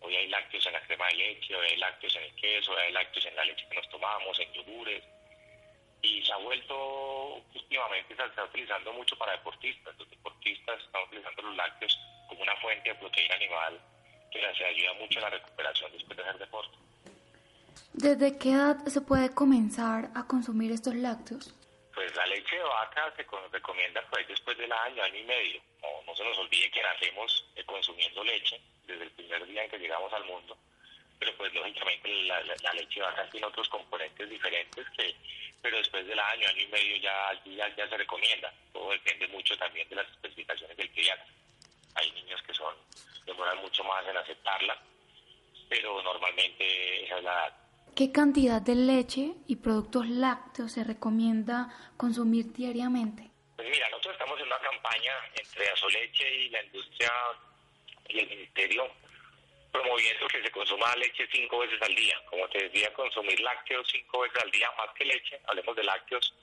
Hoy 0.00 0.16
hay 0.16 0.28
lácteos 0.28 0.64
en 0.66 0.72
la 0.72 0.80
crema 0.86 1.06
de 1.08 1.14
leche, 1.14 1.54
hoy 1.54 1.66
hay 1.66 1.76
lácteos 1.76 2.16
en 2.16 2.22
el 2.24 2.34
queso, 2.36 2.72
hoy 2.72 2.80
hay 2.80 2.92
lácteos 2.92 3.26
en 3.26 3.36
la 3.36 3.44
leche 3.44 3.66
que 3.68 3.76
nos 3.76 3.88
tomamos, 3.90 4.38
en 4.38 4.52
yogures, 4.54 5.04
y 6.02 6.22
se 6.22 6.32
ha 6.32 6.36
vuelto 6.38 7.42
últimamente 7.54 8.16
se 8.16 8.24
está 8.24 8.44
utilizando 8.44 8.92
mucho 8.92 9.16
para 9.16 9.32
deportistas. 9.32 9.96
Los 9.98 10.08
deportistas 10.10 10.80
están 10.80 11.02
utilizando 11.04 11.42
los 11.42 11.56
lácteos 11.56 11.98
como 12.28 12.42
una 12.42 12.56
fuente 12.56 12.88
de 12.88 12.94
proteína 12.96 13.34
animal 13.34 13.80
que 14.30 14.40
les 14.40 14.60
ayuda 14.60 14.94
mucho 14.94 15.18
en 15.18 15.24
la 15.24 15.30
recuperación 15.30 15.92
después 15.92 16.16
de 16.16 16.22
hacer 16.22 16.38
deporte. 16.38 16.78
¿Desde 17.92 18.38
qué 18.38 18.52
edad 18.52 18.84
se 18.86 19.00
puede 19.00 19.34
comenzar 19.34 20.10
a 20.14 20.26
consumir 20.26 20.72
estos 20.72 20.94
lácteos? 20.94 21.54
Pues 21.94 22.14
la 22.14 22.26
leche 22.26 22.56
de 22.56 22.62
vaca 22.62 23.12
se 23.16 23.26
recomienda 23.50 24.02
pues 24.10 24.26
después 24.28 24.56
del 24.56 24.72
año, 24.72 25.02
año 25.02 25.18
y 25.18 25.24
medio. 25.24 25.60
No, 25.82 25.88
no 26.06 26.14
se 26.14 26.24
nos 26.24 26.38
olvide 26.38 26.70
que 26.70 26.82
nacemos 26.82 27.44
eh, 27.56 27.64
consumiendo 27.64 28.22
leche 28.24 28.60
desde 28.86 29.04
el 29.04 29.10
primer 29.10 29.46
día 29.46 29.64
en 29.64 29.70
que 29.70 29.78
llegamos 29.78 30.12
al 30.12 30.24
mundo 30.24 30.56
pero 31.20 31.36
pues 31.36 31.52
lógicamente 31.52 32.10
la, 32.24 32.42
leche 32.72 32.98
de 32.98 33.06
vaca 33.06 33.28
tiene 33.30 33.46
otros 33.46 33.68
componentes 33.68 34.28
diferentes 34.28 34.86
que 34.96 35.14
pero 35.62 35.76
después 35.76 36.06
del 36.06 36.18
año, 36.18 36.48
año 36.48 36.62
y 36.62 36.66
medio 36.68 36.96
ya, 36.96 37.38
ya, 37.76 37.86
se 37.86 37.96
recomienda. 37.98 38.50
Todo 38.72 38.92
depende 38.92 39.28
mucho 39.28 39.54
también 39.58 39.86
de 39.90 39.96
las 39.96 40.08
especificaciones 40.08 40.74
del 40.74 40.88
pediatra. 40.88 41.26
Hay 41.96 42.10
niños 42.12 42.40
que 42.46 42.54
son 42.54 42.74
demoran 43.26 43.58
mucho 43.58 43.84
más 43.84 44.02
en 44.08 44.16
aceptarla, 44.16 44.80
pero 45.68 46.02
normalmente 46.02 47.04
esa 47.04 47.18
es 47.18 47.24
la 47.24 47.32
edad. 47.32 47.56
¿Qué 47.94 48.10
cantidad 48.10 48.62
de 48.62 48.74
leche 48.74 49.34
y 49.46 49.56
productos 49.56 50.08
lácteos 50.08 50.72
se 50.72 50.82
recomienda 50.82 51.68
consumir 51.98 52.54
diariamente? 52.54 53.28
Pues 53.56 53.68
mira, 53.68 53.86
nosotros 53.90 54.14
estamos 54.14 54.40
en 54.40 54.46
una 54.46 54.58
campaña 54.60 55.12
entre 55.34 55.68
Asoleche 55.68 56.34
y 56.36 56.48
la 56.48 56.62
industria 56.62 57.12
y 58.08 58.18
el 58.20 58.28
ministerio 58.30 58.90
promoviendo 59.70 60.26
que 60.28 60.42
se 60.42 60.50
consuma 60.50 60.94
leche 60.96 61.28
cinco 61.30 61.58
veces 61.58 61.80
al 61.82 61.94
día. 61.94 62.20
Como 62.26 62.48
te 62.48 62.68
decía, 62.68 62.92
consumir 62.92 63.38
lácteos 63.40 63.88
cinco 63.90 64.20
veces 64.20 64.42
al 64.42 64.50
día, 64.50 64.70
más 64.76 64.90
que 64.94 65.04
leche, 65.04 65.40
hablemos 65.46 65.76
de 65.76 65.84
lácteos, 65.84 66.34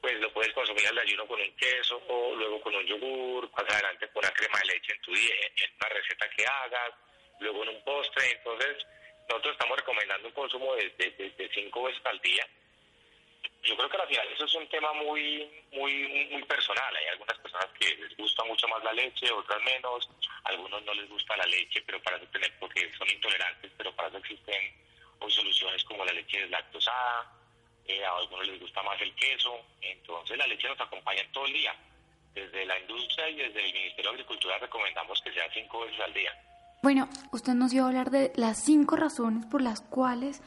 pues 0.00 0.20
lo 0.20 0.32
puedes 0.32 0.52
consumir 0.52 0.86
al 0.88 0.98
ayuno 0.98 1.26
con 1.26 1.40
un 1.40 1.56
queso, 1.56 2.02
o 2.08 2.34
luego 2.34 2.60
con 2.60 2.74
un 2.74 2.86
yogur, 2.86 3.50
más 3.52 3.70
adelante 3.70 4.08
con 4.08 4.24
una 4.24 4.34
crema 4.34 4.58
de 4.60 4.74
leche 4.74 4.92
en 4.92 5.00
tu 5.00 5.14
día, 5.14 5.34
en 5.56 5.70
una 5.76 5.88
receta 5.88 6.28
que 6.30 6.44
hagas, 6.46 6.92
luego 7.40 7.62
en 7.62 7.70
un 7.70 7.84
postre. 7.84 8.32
Entonces, 8.32 8.86
nosotros 9.28 9.52
estamos 9.52 9.78
recomendando 9.78 10.28
un 10.28 10.34
consumo 10.34 10.74
de, 10.74 10.90
de 10.90 11.50
cinco 11.54 11.84
veces 11.84 12.04
al 12.04 12.20
día 12.20 12.46
yo 13.64 13.76
creo 13.76 13.88
que 13.88 13.96
al 13.96 14.08
final 14.08 14.28
eso 14.28 14.44
es 14.44 14.54
un 14.54 14.68
tema 14.68 14.92
muy, 14.92 15.48
muy, 15.72 16.28
muy 16.30 16.42
personal. 16.44 16.94
Hay 16.96 17.06
algunas 17.12 17.38
personas 17.38 17.66
que 17.78 17.96
les 17.96 18.16
gusta 18.16 18.44
mucho 18.44 18.68
más 18.68 18.84
la 18.84 18.92
leche, 18.92 19.30
otras 19.32 19.62
menos. 19.64 20.08
algunos 20.44 20.82
no 20.84 20.94
les 20.94 21.08
gusta 21.08 21.36
la 21.36 21.46
leche, 21.46 21.82
pero 21.86 22.02
para 22.02 22.16
eso 22.16 22.26
tener, 22.26 22.52
porque 22.58 22.92
son 22.98 23.08
intolerantes, 23.10 23.72
pero 23.76 23.94
para 23.96 24.08
eso 24.08 24.18
existen 24.18 24.74
hoy 25.18 25.30
soluciones 25.30 25.82
como 25.84 26.04
la 26.04 26.12
leche 26.12 26.40
deslactosada. 26.40 27.32
Eh, 27.86 28.04
a 28.04 28.16
algunos 28.16 28.46
les 28.46 28.60
gusta 28.60 28.82
más 28.82 29.00
el 29.00 29.14
queso. 29.14 29.58
Entonces 29.80 30.36
la 30.36 30.46
leche 30.46 30.68
nos 30.68 30.80
acompaña 30.80 31.22
todo 31.32 31.46
el 31.46 31.52
día. 31.52 31.74
desde 32.34 32.66
la 32.66 32.76
industria 32.80 33.28
y 33.28 33.36
desde 33.36 33.64
el 33.64 33.72
Ministerio 33.72 34.10
de 34.10 34.16
Agricultura 34.16 34.58
recomendamos 34.58 35.22
que 35.22 35.32
sean 35.32 35.48
cinco 35.54 35.82
veces 35.82 36.00
al 36.00 36.12
día. 36.12 36.32
Bueno, 36.82 37.08
usted 37.32 37.52
nos 37.54 37.72
iba 37.72 37.84
a 37.84 37.88
hablar 37.88 38.10
de 38.10 38.32
las 38.34 38.62
cinco 38.64 38.96
razones 38.96 39.46
por 39.46 39.62
las 39.62 39.80
cuales 39.80 40.42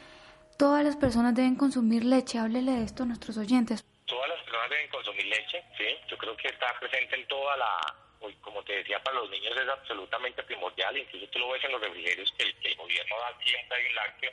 todas 0.57 0.83
las 0.83 0.95
personas 0.95 1.35
deben 1.35 1.55
consumir 1.55 2.03
leche. 2.03 2.39
Háblele 2.39 2.71
de 2.71 2.83
esto 2.83 3.03
a 3.03 3.05
nuestros 3.05 3.37
oyentes. 3.37 3.85
Todas 4.05 4.29
las 4.29 4.41
personas 4.41 4.69
deben 4.69 4.89
consumir 4.89 5.25
leche, 5.27 5.63
sí. 5.77 5.87
Yo 6.09 6.17
creo 6.17 6.35
que 6.35 6.47
está 6.47 6.77
presente 6.79 7.15
en 7.15 7.27
toda 7.27 7.55
la... 7.57 7.95
Como 8.41 8.63
te 8.63 8.77
decía, 8.77 9.01
para 9.03 9.17
los 9.17 9.29
niños 9.29 9.55
es 9.55 9.69
absolutamente 9.69 10.41
primordial. 10.43 10.97
Incluso 10.97 11.27
tú 11.27 11.39
lo 11.39 11.49
ves 11.49 11.63
en 11.63 11.71
los 11.71 11.81
refrigerios 11.81 12.33
que 12.37 12.43
el, 12.43 12.75
gobierno 12.75 13.15
da 13.19 13.37
siempre 13.43 13.77
hay 13.77 13.85
un 13.85 13.95
lácteo, 13.95 14.31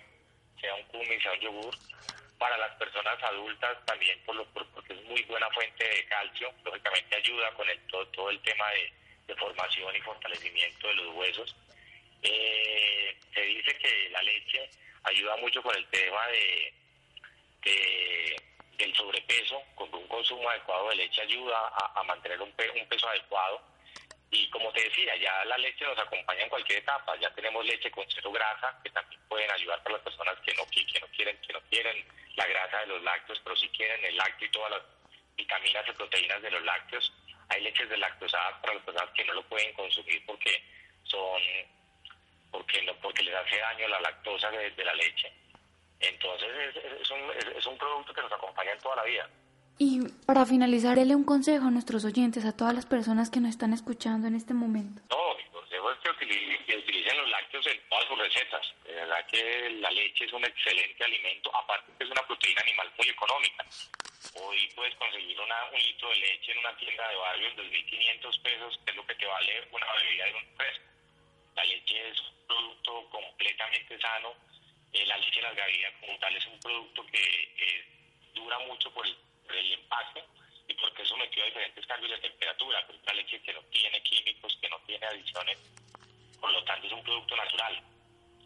sea 0.61 0.75
un 0.75 0.83
cumis, 0.85 1.22
sea 1.22 1.33
un 1.33 1.41
yogur. 1.41 1.75
Para 2.39 2.57
las 2.59 2.75
personas 2.77 3.22
adultas 3.22 3.85
también, 3.85 4.18
por 4.25 4.35
lo, 4.35 4.45
porque 4.47 4.95
es 4.95 5.05
muy 5.05 5.22
buena 5.25 5.49
fuente 5.51 5.85
de 5.85 6.05
calcio. 6.07 6.51
Lógicamente 6.64 7.16
ayuda 7.16 7.51
con 7.53 7.68
el, 7.68 7.79
todo, 7.89 8.07
todo 8.09 8.31
el 8.31 8.41
tema 8.41 8.68
de, 8.70 8.93
de 9.27 9.37
formación 9.37 9.95
y 9.95 10.01
fortalecimiento 10.01 10.89
de 10.89 10.95
los 10.95 11.14
huesos. 11.14 11.57
Eh, 12.22 13.16
se 13.35 13.41
dice 13.43 13.79
que 13.79 14.09
la 14.11 14.22
leche 14.22 14.70
ayuda 15.05 15.37
mucho 15.37 15.63
con 15.63 15.75
el 15.77 15.87
tema 15.89 16.27
de, 16.29 16.75
del 18.77 18.95
sobrepeso, 18.95 19.63
con 19.75 19.93
un 19.95 20.07
consumo 20.09 20.49
adecuado 20.51 20.91
de 20.91 20.97
leche 20.97 21.23
ayuda 21.23 21.73
a, 21.95 22.03
mantener 22.05 22.41
un, 22.41 22.49
un 22.49 22.89
peso 22.89 23.09
adecuado. 23.09 23.63
Y 24.31 24.51
como 24.51 24.73
te 24.73 24.83
decía, 24.83 25.15
ya 25.17 25.45
la 25.45 25.57
leche 25.59 25.85
nos 25.85 25.99
acompaña 25.99 26.43
en 26.43 26.49
cualquier 26.49 26.81
etapa. 26.81 27.15
Ya 27.21 27.33
tenemos 27.35 27.65
leche 27.65 27.91
con 27.91 28.05
cero 28.09 28.33
grasa, 28.33 28.81
que 28.83 28.91
también 28.91 29.21
pueden 29.29 29.51
ayudar 29.51 29.81
para 29.83 29.97
las 29.97 30.05
personas 30.05 30.37
que 30.45 30.53
no, 30.55 30.67
que, 30.67 31.01
no 31.01 31.07
quieren 31.09 31.41
que 31.41 31.53
no 31.53 31.61
quieren 31.71 32.05
la 32.35 32.47
grasa 32.47 32.81
de 32.81 32.87
los 32.87 33.03
lácteos, 33.03 33.41
pero 33.45 33.55
si 33.55 33.69
quieren 33.69 34.05
el 34.05 34.17
lácteo 34.17 34.49
y 34.49 34.51
todas 34.51 34.71
las 34.73 34.83
vitaminas 35.37 35.85
y 35.89 35.93
proteínas 35.93 36.43
de 36.43 36.51
los 36.51 36.63
lácteos. 36.63 37.13
Hay 37.51 37.63
leches 37.63 37.89
deslactosadas 37.89 38.59
para 38.61 38.75
las 38.75 38.83
personas 38.85 39.11
que 39.15 39.25
no 39.25 39.35
lo 39.35 39.43
pueden 39.45 39.73
consumir 39.75 40.25
porque 40.27 40.63
son 41.05 41.41
porque, 42.55 42.81
no, 42.83 42.95
porque 43.03 43.25
les 43.25 43.35
hace 43.35 43.59
daño 43.59 43.89
la 43.89 44.01
lactosa 44.01 44.49
de, 44.49 44.85
la 44.85 44.95
leche. 44.95 45.33
Entonces 45.99 46.49
es, 47.01 47.11
un, 47.11 47.19
es, 47.59 47.67
un 47.67 47.77
producto 47.77 48.15
que 48.15 48.23
nos 48.23 48.33
acompaña 48.33 48.71
en 48.71 48.79
toda 48.79 48.95
la 48.95 49.03
vida. 49.03 49.29
Y 49.77 50.07
para 50.25 50.47
finalizar, 50.47 50.97
dele 50.97 51.17
un 51.17 51.25
consejo 51.25 51.67
a 51.67 51.71
nuestros 51.73 52.05
oyentes, 52.05 52.45
a 52.45 52.57
todas 52.57 52.73
las 52.73 52.87
personas 52.87 53.29
que 53.29 53.41
nos 53.41 53.51
están 53.51 53.73
escuchando 53.73 54.29
en 54.29 54.37
este 54.37 54.55
momento. 54.55 55.03
No, 55.11 55.35
mi 55.35 55.43
consejo 55.51 55.91
es 55.91 55.99
que 55.99 56.11
utilicen, 56.77 57.17
los 57.17 57.29
lácteos 57.29 57.67
en 57.67 57.81
todas 57.89 58.07
sus 58.07 58.19
recetas. 58.19 58.75
De 58.85 58.95
verdad 58.95 59.27
que 59.27 59.71
la 59.81 59.91
leche 59.91 60.25
es 60.25 60.33
un 60.33 60.45
excelente 60.45 61.03
alimento, 61.03 61.51
aparte 61.57 61.91
que 61.99 62.05
es 62.05 62.11
una 62.11 62.23
proteína 62.23 62.61
animal 62.63 62.89
muy 62.97 63.09
económica. 63.09 63.67
Hoy 64.35 64.69
puedes 64.77 64.95
conseguir 64.95 65.41
una, 65.41 65.57
un 65.73 65.83
litro 65.83 66.09
de 66.09 66.17
leche 66.17 66.53
en 66.53 66.59
una 66.59 66.77
tienda 66.77 67.09
de 67.09 67.17
barrio 67.17 67.49
en 67.49 67.57
2.500 67.57 68.43
pesos, 68.43 68.81
que 68.85 68.91
es 68.93 68.97
lo 68.97 69.07
que 69.07 69.15
te 69.17 69.27
vale 69.27 69.69
una 69.73 69.87
bebida 69.99 70.25
de 70.27 70.35
un 70.35 70.57
fresco. 70.57 70.93
Sano. 74.15 74.35
Eh, 74.93 75.07
la 75.07 75.17
leche 75.17 75.41
gavillas 75.41 75.93
como 76.01 76.19
tal 76.19 76.37
es 76.37 76.47
un 76.47 76.59
producto 76.61 77.05
que 77.07 77.85
dura 78.35 78.59
mucho 78.61 78.93
por 78.93 79.07
el, 79.07 79.17
empaque 79.73 80.23
y 80.69 80.75
porque 80.75 81.03
es 81.03 81.09
sometido 81.09 81.43
a 81.43 81.47
diferentes 81.47 81.87
cambios 81.87 82.11
de 82.12 82.29
temperatura. 82.29 82.81
Es 82.81 83.03
una 83.03 83.15
leche 83.15 83.41
que 83.43 83.53
no 83.53 83.61
tiene 83.71 84.03
químicos, 84.03 84.57
que 84.61 84.69
no 84.69 84.79
tiene 84.87 85.07
adiciones, 85.07 85.59
por 86.41 86.53
lo 86.53 86.62
tanto 86.65 86.87
es 86.87 86.93
un 86.93 87.03
producto 87.03 87.37
natural. 87.37 87.83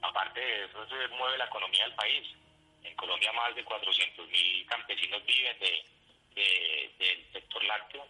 Aparte 0.03 0.41
de 0.41 0.65
eso, 0.65 0.89
se 0.89 1.09
mueve 1.09 1.39
la 1.39 1.47
economía 1.47 1.85
del 1.85 1.95
país. 1.95 2.27
En 2.85 2.95
Colombia 2.95 3.33
más 3.33 3.55
de 3.55 3.65
400.000 3.65 4.67
campesinos 4.67 5.25
viven 5.27 5.59
de, 5.59 6.91
del 6.99 7.33
sector 7.33 7.65
lácteo 7.65 8.07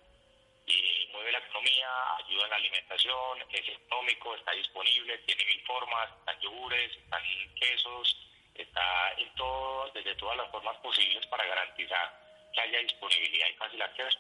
y 0.69 1.09
mueve 1.13 1.33
la 1.33 1.39
economía, 1.39 1.89
ayuda 2.25 2.45
en 2.45 2.51
la 2.51 2.57
alimentación, 2.57 3.39
es 3.51 3.69
económico, 3.69 4.35
está 4.35 4.53
disponible, 4.53 5.19
tiene 5.27 5.45
mil 5.45 5.61
formas, 5.67 6.09
están 6.19 6.41
yogures, 6.41 6.97
están 6.97 7.23
quesos, 7.59 8.17
está 8.55 9.13
en 9.17 9.35
todo, 9.35 9.91
desde 9.95 10.15
todas 10.17 10.37
las 10.37 10.51
formas 10.51 10.77
posibles 10.79 11.27
para 11.27 11.47
garantizar 11.47 12.13
que 12.53 12.61
haya 12.61 12.79
disponibilidad 12.81 13.47
y 13.49 13.55
fácil 13.55 13.83
acceso. 13.83 14.19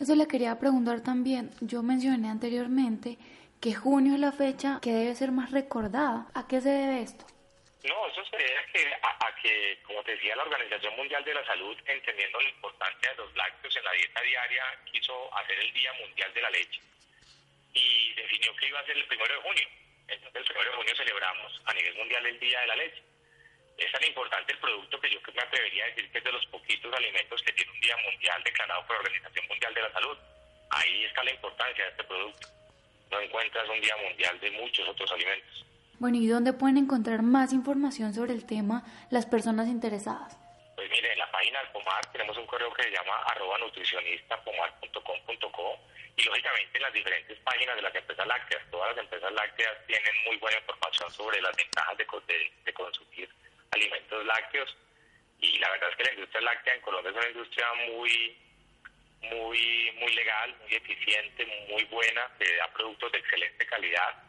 Eso 0.00 0.14
le 0.14 0.26
quería 0.26 0.58
preguntar 0.58 1.02
también. 1.02 1.50
Yo 1.60 1.82
mencioné 1.82 2.28
anteriormente 2.28 3.16
que 3.60 3.74
junio 3.74 4.14
es 4.14 4.20
la 4.20 4.32
fecha 4.32 4.78
que 4.82 4.92
debe 4.92 5.14
ser 5.14 5.32
más 5.32 5.50
recordada. 5.52 6.26
¿A 6.34 6.46
qué 6.46 6.60
se 6.60 6.68
debe 6.68 7.02
esto? 7.02 7.24
No, 7.84 8.08
eso 8.08 8.24
se 8.24 8.36
debe 8.38 8.56
a 8.56 8.66
que, 8.72 8.94
a, 9.02 9.36
que, 9.42 9.78
como 9.82 10.02
te 10.04 10.12
decía, 10.12 10.34
la 10.36 10.44
Organización 10.44 10.96
Mundial 10.96 11.22
de 11.22 11.34
la 11.34 11.44
Salud, 11.44 11.76
entendiendo 11.84 12.40
la 12.40 12.48
importancia 12.48 13.10
de 13.10 13.16
los 13.16 13.34
lácteos 13.36 13.76
en 13.76 13.84
la 13.84 13.92
dieta 13.92 14.22
diaria, 14.22 14.64
quiso 14.90 15.36
hacer 15.36 15.58
el 15.60 15.72
Día 15.74 15.92
Mundial 15.92 16.32
de 16.32 16.42
la 16.42 16.50
Leche 16.50 16.80
y 17.74 18.14
definió 18.14 18.56
que 18.56 18.68
iba 18.68 18.80
a 18.80 18.86
ser 18.86 18.96
el 18.96 19.06
primero 19.06 19.34
de 19.34 19.42
junio. 19.42 19.68
Entonces, 20.08 20.34
el 20.34 20.44
primero 20.44 20.70
de 20.70 20.76
junio 20.76 20.96
celebramos 20.96 21.62
a 21.66 21.74
nivel 21.74 21.94
mundial 21.96 22.26
el 22.26 22.40
Día 22.40 22.60
de 22.60 22.66
la 22.68 22.76
Leche. 22.76 23.02
Es 23.76 23.92
tan 23.92 24.04
importante 24.04 24.52
el 24.52 24.58
producto 24.60 25.00
que 25.00 25.10
yo 25.10 25.20
me 25.34 25.42
atrevería 25.42 25.84
a 25.84 25.88
decir 25.88 26.10
que 26.10 26.18
es 26.18 26.24
de 26.24 26.32
los 26.32 26.46
poquitos 26.46 26.94
alimentos 26.94 27.42
que 27.42 27.52
tiene 27.52 27.70
un 27.70 27.80
Día 27.80 27.96
Mundial 27.98 28.42
declarado 28.44 28.86
por 28.86 28.96
la 28.96 29.02
Organización 29.02 29.46
Mundial 29.48 29.74
de 29.74 29.82
la 29.82 29.92
Salud. 29.92 30.18
Ahí 30.70 31.04
está 31.04 31.22
la 31.22 31.32
importancia 31.32 31.84
de 31.84 31.90
este 31.90 32.04
producto. 32.04 32.48
No 33.10 33.20
encuentras 33.20 33.68
un 33.68 33.80
Día 33.82 33.96
Mundial 33.98 34.40
de 34.40 34.50
muchos 34.52 34.88
otros 34.88 35.12
alimentos. 35.12 35.66
Bueno, 36.04 36.18
¿y 36.18 36.28
dónde 36.28 36.52
pueden 36.52 36.76
encontrar 36.76 37.22
más 37.22 37.54
información 37.54 38.12
sobre 38.12 38.34
el 38.34 38.44
tema 38.44 38.84
las 39.08 39.24
personas 39.24 39.68
interesadas? 39.68 40.36
Pues 40.76 40.90
mire, 40.90 41.10
en 41.10 41.18
la 41.18 41.30
página 41.30 41.60
del 41.60 41.70
POMAR 41.70 42.04
tenemos 42.12 42.36
un 42.36 42.44
correo 42.44 42.70
que 42.74 42.82
se 42.82 42.90
llama 42.90 43.22
arroba 43.24 43.56
nutricionistapomar.com.co 43.56 45.78
y 46.14 46.24
lógicamente 46.24 46.76
en 46.76 46.82
las 46.82 46.92
diferentes 46.92 47.38
páginas 47.38 47.76
de 47.76 47.80
las 47.80 47.94
empresas 47.94 48.26
lácteas. 48.26 48.62
Todas 48.70 48.94
las 48.94 49.02
empresas 49.02 49.32
lácteas 49.32 49.72
tienen 49.86 50.14
muy 50.26 50.36
buena 50.36 50.58
información 50.58 51.10
sobre 51.10 51.40
las 51.40 51.56
ventajas 51.56 51.96
de, 51.96 52.06
de, 52.66 52.74
consumir 52.74 53.30
alimentos 53.70 54.26
lácteos 54.26 54.76
y 55.40 55.58
la 55.58 55.70
verdad 55.70 55.88
es 55.88 55.96
que 55.96 56.04
la 56.04 56.12
industria 56.12 56.42
láctea 56.42 56.74
en 56.74 56.82
Colombia 56.82 57.12
es 57.12 57.16
una 57.16 57.28
industria 57.28 57.66
muy 57.88 58.36
muy 59.22 59.90
muy 60.00 60.12
legal, 60.12 60.54
muy 60.60 60.74
eficiente, 60.74 61.46
muy 61.70 61.84
buena, 61.84 62.30
que 62.38 62.56
da 62.56 62.70
productos 62.74 63.10
de 63.10 63.20
excelente 63.20 63.64
calidad 63.64 64.23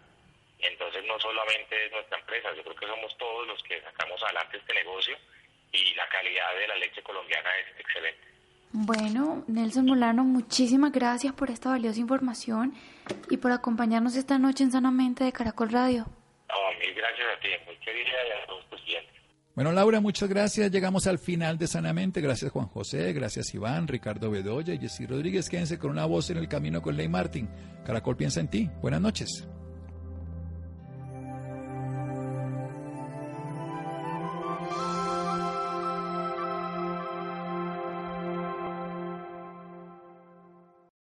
entonces 0.60 1.04
no 1.06 1.20
solamente 1.20 1.86
es 1.86 1.92
nuestra 1.92 2.18
empresa, 2.18 2.50
yo 2.56 2.64
creo 2.64 2.76
que 2.76 2.88
somos 2.88 3.18
todos 3.18 3.48
los 3.48 3.62
que 3.64 3.82
sacamos 3.82 4.22
adelante 4.24 4.58
este 4.58 4.74
negocio 4.74 5.18
y 5.72 5.94
la 5.96 6.08
calidad 6.10 6.56
de 6.56 6.68
la 6.68 6.76
leche 6.76 7.02
colombiana 7.04 7.50
es 7.60 7.80
excelente. 7.80 8.36
Bueno, 8.72 9.44
Nelson 9.48 9.86
Molano, 9.86 10.24
muchísimas 10.24 10.92
gracias 10.92 11.34
por 11.34 11.50
esta 11.50 11.70
valiosa 11.70 12.00
información 12.00 12.74
y 13.30 13.38
por 13.38 13.52
acompañarnos 13.52 14.16
esta 14.16 14.38
noche 14.38 14.66
en 14.66 14.72
Sanamente 14.72 15.24
de 15.24 15.32
Caracol 15.32 15.70
Radio. 15.70 16.06
No, 16.50 16.80
mil 16.80 16.94
gracias 16.94 17.28
a 17.36 17.40
ti, 17.40 17.50
muy 17.66 17.78
querida 17.78 18.18
y 18.28 18.44
a 18.44 18.46
todos 18.46 18.70
tus 18.70 18.82
clientes. 18.82 19.14
Bueno, 19.56 19.72
Laura, 19.72 20.02
muchas 20.02 20.28
gracias. 20.28 20.70
Llegamos 20.70 21.08
al 21.08 21.20
final 21.20 21.58
de 21.58 21.68
Sanamente. 21.68 22.20
Gracias, 22.20 22.52
Juan 22.52 22.68
José. 22.68 23.14
Gracias, 23.14 23.54
Iván, 23.54 23.88
Ricardo 23.88 24.30
Bedoya 24.30 24.74
y 24.74 24.80
Jessy 24.80 25.06
Rodríguez. 25.06 25.50
Quédense 25.50 25.80
con 25.80 25.92
una 25.92 26.06
voz 26.06 26.30
en 26.30 26.38
el 26.38 26.50
camino 26.50 26.82
con 26.82 26.98
Ley 26.98 27.08
Martín. 27.08 27.50
Caracol 27.86 28.18
piensa 28.18 28.42
en 28.42 28.50
ti. 28.50 28.70
Buenas 28.82 29.00
noches. 29.00 29.48